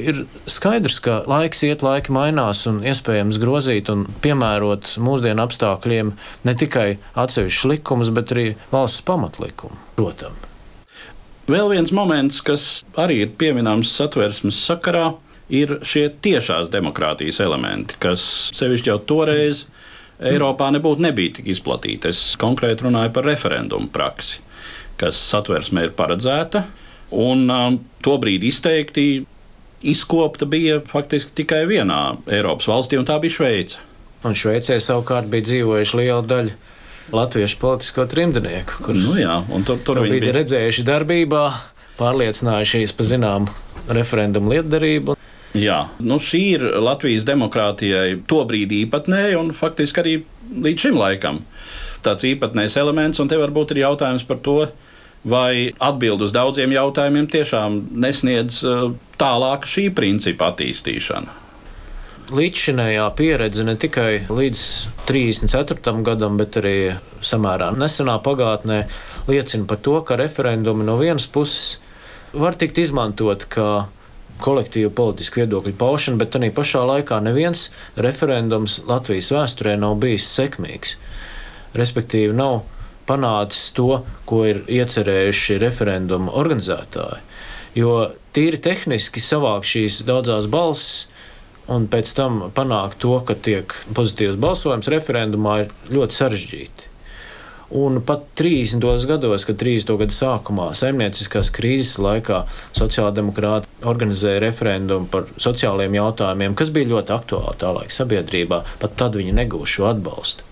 ir 0.00 0.22
skaidrs, 0.48 0.96
ka 1.04 1.18
laiks 1.28 1.60
iet, 1.68 1.84
laika 1.84 2.14
mainās 2.16 2.62
un 2.70 2.80
iespējams 2.88 3.40
grozīt 3.42 3.90
un 3.92 4.06
piemērot 4.24 4.94
mūsdienu 5.02 5.44
apstākļiem 5.44 6.14
ne 6.48 6.56
tikai 6.56 6.94
atsevišķus 7.12 7.68
likumus, 7.74 8.12
bet 8.16 8.32
arī 8.32 8.46
valsts 8.72 9.04
pamatlikumu, 9.04 9.76
protams. 10.00 10.48
Vēl 11.50 11.72
viens 11.72 11.90
moments, 11.90 12.38
kas 12.46 12.64
arī 13.00 13.24
ir 13.24 13.32
pieminams 13.36 13.90
satversmes 13.98 14.58
sakarā, 14.64 15.08
ir 15.50 15.80
šie 15.82 16.06
tiešās 16.22 16.70
demokrātijas 16.70 17.40
elementi, 17.42 17.96
kas 18.00 18.22
sevišķi 18.56 18.92
jau 18.94 19.00
toreiz 19.12 19.66
Eiropā 20.20 20.68
nebūtu 20.68 21.00
nebija 21.00 21.38
tik 21.38 21.48
izplatīti. 21.48 22.12
Es 22.12 22.36
konkrēti 22.38 22.84
runāju 22.84 23.12
par 23.16 23.24
referendumu 23.26 23.88
praksi 23.92 24.44
kas 25.00 25.18
satversmē 25.30 25.88
ir 25.88 25.94
paredzēta. 25.98 26.64
Un 27.10 27.48
um, 27.50 27.78
tobrīd 28.04 28.44
izteikti 28.46 29.24
izkopta 29.82 30.46
bija 30.46 30.80
faktiski 30.86 31.34
tikai 31.42 31.64
vienā 31.70 32.00
Eiropas 32.30 32.68
valstī, 32.70 33.00
un 33.00 33.08
tā 33.08 33.16
bija 33.22 33.38
Šveice. 33.38 33.80
Un 34.26 34.36
Šveicē 34.36 34.76
savukārt 34.84 35.30
bija 35.32 35.46
dzīvojuši 35.48 35.96
liela 35.96 36.20
daļa 36.28 36.56
latviešu 37.16 37.58
politisko 37.58 38.04
trimdnieku, 38.06 38.82
kurus 38.84 39.06
nu 39.08 39.16
jā, 39.18 39.40
tur, 39.66 39.80
tur 39.82 40.02
bija, 40.04 40.20
bija 40.20 40.34
redzējuši 40.36 40.84
darbībā, 40.86 41.44
pārliecinājušies 41.98 42.94
par 42.96 43.08
zināmu 43.08 43.54
referendumu 43.90 44.52
lietderību. 44.52 45.16
Jā, 45.58 45.80
nu 45.98 46.20
šī 46.22 46.42
ir 46.54 46.66
Latvijas 46.78 47.24
demokrātijai 47.26 48.20
tobrīd 48.30 48.70
īpatnēja 48.84 49.40
un 49.40 49.50
faktiski 49.56 50.02
arī 50.04 50.12
līdz 50.62 50.86
šim 50.86 51.00
laikam 51.00 51.40
tāds 52.04 52.28
īpatnējs 52.28 52.76
elements, 52.80 53.18
un 53.20 53.28
te 53.28 53.38
varbūt 53.40 53.74
ir 53.74 53.82
jautājums 53.82 54.24
par 54.28 54.38
to, 54.44 54.60
vai 55.24 55.72
atbild 55.78 56.24
uz 56.24 56.32
daudziem 56.32 56.72
jautājumiem 56.72 57.28
tiešām 57.30 57.82
nesniedz 58.00 58.62
uh, 58.64 58.90
tālāk 59.20 59.68
šī 59.68 59.90
principa 59.96 60.50
attīstīšana. 60.54 61.36
Līdzšinējā 62.30 63.04
pieredze 63.18 63.64
ne 63.66 63.74
tikai 63.74 64.30
līdz 64.30 64.60
34. 65.08 65.94
gadam, 66.06 66.36
bet 66.38 66.60
arī 66.60 66.74
samērā 67.26 67.72
nesenā 67.74 68.20
pagātnē 68.22 68.84
liecina 69.26 69.66
par 69.66 69.80
to, 69.82 69.96
ka 70.06 70.18
referendumi 70.20 70.86
no 70.86 70.94
vienas 71.00 71.26
puses 71.26 71.80
var 72.32 72.54
tikt 72.54 72.78
izmantot 72.78 73.48
kā 73.50 73.88
kolektīva 74.40 74.92
politiska 74.94 75.42
viedokļa 75.42 75.74
paušana, 75.80 76.20
bet 76.22 76.38
arī 76.38 76.52
pašā 76.54 76.84
laikā 76.86 77.18
neviens 77.24 77.66
referendums 77.98 78.78
Latvijas 78.88 79.32
vēsturē 79.34 79.74
nav 79.82 79.98
bijis 80.00 80.30
sekmīgs. 80.30 80.94
Respektīvi, 81.76 82.32
nav 82.38 82.62
panācis 83.10 83.72
to, 83.74 84.04
ko 84.30 84.44
ir 84.46 84.62
iecerējuši 84.70 85.58
referenduma 85.60 86.32
organizētāji. 86.38 87.26
Jo 87.78 87.94
tīri 88.34 88.58
tehniski 88.62 89.22
savākt 89.22 89.68
šīs 89.70 90.00
daudzās 90.06 90.48
balsis 90.50 91.08
un 91.70 91.86
pēc 91.90 92.12
tam 92.18 92.44
panākt 92.54 93.00
to, 93.02 93.16
ka 93.26 93.36
tiek 93.38 93.74
pozitīvs 93.94 94.38
balsojums 94.42 94.90
referendumā, 94.90 95.64
ir 95.64 95.74
ļoti 95.94 96.18
sarežģīti. 96.18 96.88
Un 97.78 98.00
pat 98.02 98.24
30. 98.34 98.82
gados, 99.06 99.44
kad 99.46 99.60
30. 99.60 99.94
gada 100.00 100.14
sākumā, 100.14 100.72
saimnieciskās 100.74 101.52
krīzes 101.54 102.00
laikā, 102.02 102.42
sociāldemokrāti 102.74 103.70
organizēja 103.86 104.42
referendumu 104.42 105.06
par 105.12 105.30
sociālajiem 105.38 106.00
jautājumiem, 106.00 106.58
kas 106.58 106.74
bija 106.74 106.90
ļoti 106.96 107.14
aktuāli 107.14 107.58
tā 107.62 107.70
laika 107.76 107.94
sabiedrībā, 107.94 108.64
pat 108.82 108.98
tad 108.98 109.20
viņi 109.22 109.38
negūst 109.38 109.78
šo 109.78 109.86
atbalstu. 109.92 110.49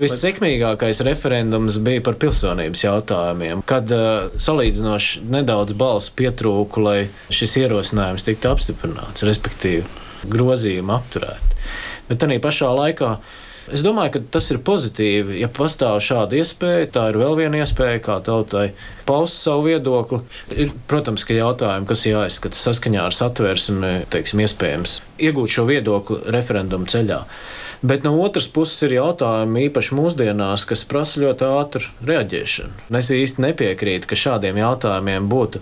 Vissekmīgākais 0.00 1.00
referendums 1.06 1.78
bija 1.84 2.02
par 2.04 2.16
pilsonības 2.20 2.82
jautājumiem, 2.84 3.62
kad 3.68 3.90
uh, 3.94 4.32
salīdzinoši 4.42 5.24
nedaudz 5.30 5.76
balsu 5.78 6.14
pietrūka, 6.18 6.82
lai 6.82 6.98
šis 7.34 7.58
ierosinājums 7.62 8.26
tiktu 8.26 8.50
apstiprināts, 8.50 9.26
respektīvi 9.28 9.86
grozījumi 10.30 10.94
apturēti. 10.96 11.58
Bet 12.10 12.26
arī 12.26 12.40
pašā 12.42 12.72
laikā 12.74 13.16
Es 13.72 13.80
domāju, 13.80 14.10
ka 14.12 14.20
tas 14.36 14.50
ir 14.52 14.58
pozitīvi. 14.60 15.38
Ja 15.40 15.48
pastāv 15.48 15.96
šāda 16.04 16.36
iespēja, 16.36 16.90
tā 16.92 17.06
ir 17.08 17.16
vēl 17.16 17.38
viena 17.38 17.62
iespēja, 17.62 18.02
kā 18.04 18.18
tautai 18.24 18.66
paust 19.08 19.40
savu 19.40 19.70
viedokli. 19.70 20.20
Ir, 20.52 20.74
protams, 20.90 21.24
ka 21.24 21.36
jautājumi, 21.36 21.88
kas 21.88 22.04
jāizskata 22.04 22.60
saskaņā 22.60 23.06
ar 23.08 23.16
satversmi, 23.16 23.94
teiksim, 24.12 24.44
iespējams 24.44 24.98
iegūt 25.16 25.56
šo 25.56 25.64
viedokli 25.70 26.20
referendumu 26.34 26.90
ceļā. 26.92 27.22
Bet 27.84 28.04
no 28.06 28.14
otras 28.24 28.46
puses 28.48 28.80
ir 28.86 28.94
jautājumi, 28.96 29.66
īpaši 29.68 29.96
mūsdienās, 29.98 30.62
kas 30.64 30.86
prasa 30.88 31.20
ļoti 31.20 31.44
ātru 31.44 31.90
reaģēšanu. 32.08 32.86
Es 32.96 33.10
īsti 33.12 33.44
nepiekrītu, 33.44 34.08
ka 34.08 34.16
šādiem 34.16 34.56
jautājumiem 34.62 35.26
būtu 35.28 35.60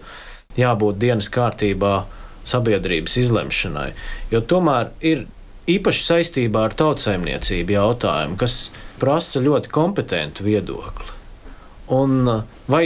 jābūt 0.55 1.01
dienas 1.03 1.27
kārtībā 1.35 2.05
sabiedrības 2.47 3.17
izlemšanai, 3.25 3.89
jo 4.31 4.39
tomēr 4.39 4.93
ir 5.03 5.27
īpaši 5.71 6.07
saistībā 6.07 6.69
ar 6.69 6.79
tautsēmniecību 6.79 7.75
jautājumu, 7.75 8.39
kas 8.39 8.71
prasa 9.03 9.43
ļoti 9.43 9.75
kompetentu 9.75 10.47
viedokli. 10.47 11.11
Un 11.91 12.23
vai 12.71 12.85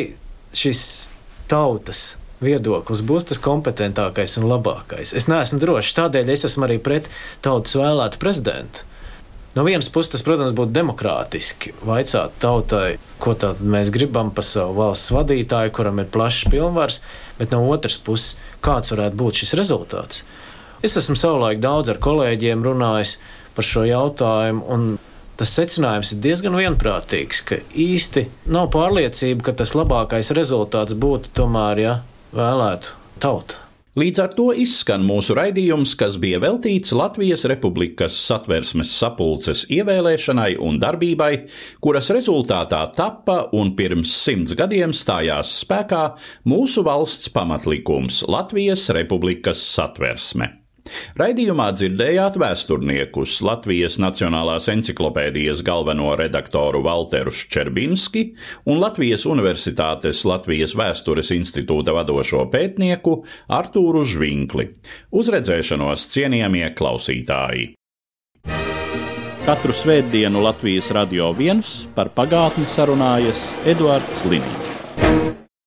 šis 0.56 0.82
tautas 1.52 2.16
viedoklis 2.40 3.04
būs 3.04 3.28
tas 3.30 3.40
kompetentākais 3.44 4.40
un 4.40 4.48
labākais? 4.48 5.12
Es 5.12 5.28
neesmu 5.28 5.60
drošs, 5.60 5.94
tādēļ 6.00 6.32
es 6.32 6.48
esmu 6.48 6.68
arī 6.68 6.80
pret 6.80 7.12
tautas 7.44 7.76
vēlētu 7.76 8.20
prezidentu. 8.24 8.88
No 9.56 9.64
vienas 9.64 9.88
puses, 9.88 10.10
tas, 10.12 10.20
protams, 10.20 10.52
būtu 10.52 10.74
demokrātiski. 10.76 11.70
Vaicāt 11.88 12.34
tautai, 12.42 12.98
ko 13.24 13.32
mēs 13.64 13.88
gribam 13.94 14.28
par 14.36 14.44
savu 14.44 14.76
valsts 14.82 15.14
vadītāju, 15.16 15.72
kuram 15.72 16.02
ir 16.02 16.10
plašs 16.12 16.50
pilnvars, 16.52 17.00
bet 17.38 17.54
no 17.56 17.62
otras 17.72 17.96
puses, 17.96 18.36
kāds 18.60 18.92
varētu 18.92 19.16
būt 19.16 19.40
šis 19.40 19.56
rezultāts. 19.56 20.26
Es 20.84 20.98
esmu 21.00 21.16
savulaik 21.16 21.64
daudz 21.64 21.88
ar 21.88 22.02
kolēģiem 22.04 22.68
runājis 22.68 23.16
par 23.56 23.64
šo 23.64 23.86
jautājumu, 23.88 24.60
un 24.68 24.88
tas 25.40 25.56
secinājums 25.56 26.12
ir 26.12 26.20
diezgan 26.28 26.60
vienprātīgs, 26.60 27.40
ka 27.48 27.62
īsti 27.72 28.28
nav 28.52 28.68
pārliecība, 28.76 29.48
ka 29.48 29.56
tas 29.64 29.72
labākais 29.72 30.36
rezultāts 30.36 30.92
būtu 31.00 31.32
tomēr, 31.32 31.80
ja 31.80 32.00
vēlētu 32.36 32.92
tauta. 33.24 33.65
Līdz 33.96 34.20
ar 34.20 34.34
to 34.36 34.50
izskan 34.52 35.00
mūsu 35.08 35.32
raidījums, 35.38 35.94
kas 35.96 36.18
bija 36.20 36.36
veltīts 36.42 36.92
Latvijas 36.92 37.46
Republikas 37.48 38.18
satversmes 38.26 38.90
sapulces 38.92 39.62
ievēlēšanai 39.72 40.50
un 40.60 40.76
darbībai, 40.82 41.30
kuras 41.80 42.12
rezultātā 42.12 42.82
tappa 42.92 43.38
un 43.56 43.72
pirms 43.78 44.12
simts 44.12 44.52
gadiem 44.60 44.92
stājās 44.92 45.54
spēkā 45.62 46.04
mūsu 46.44 46.84
valsts 46.84 47.32
pamatlikums 47.32 48.20
Latvijas 48.28 48.90
Republikas 48.92 49.64
satversme. 49.64 50.65
Raidījumā 51.18 51.70
dzirdējāt 51.76 52.38
vēsturniekus 52.40 53.38
Latvijas 53.46 53.98
Nacionālās 54.02 54.68
encyklopēdijas 54.72 55.62
galveno 55.66 56.12
redaktoru 56.18 56.82
Walteru 56.86 57.32
Ščerbinski 57.34 58.26
un 58.66 58.82
Latvijas 58.82 59.26
Universitātes 59.28 60.24
Latvijas 60.28 60.76
Vēstures 60.78 61.32
institūta 61.36 61.94
vadošo 61.96 62.46
pētnieku 62.52 63.18
Artūru 63.52 64.04
Žvinkli. 64.06 64.70
Uz 65.16 65.32
redzēšanos 65.34 66.08
cienījamie 66.14 66.70
klausītāji! 66.76 67.74
Katru 69.46 69.70
svētdienu 69.70 70.40
Latvijas 70.42 70.90
radio 70.90 71.30
viens 71.30 71.84
par 71.94 72.10
pagātni 72.16 72.66
sarunājas 72.66 73.52
Eduards 73.70 74.26
Līniju. 74.26 74.65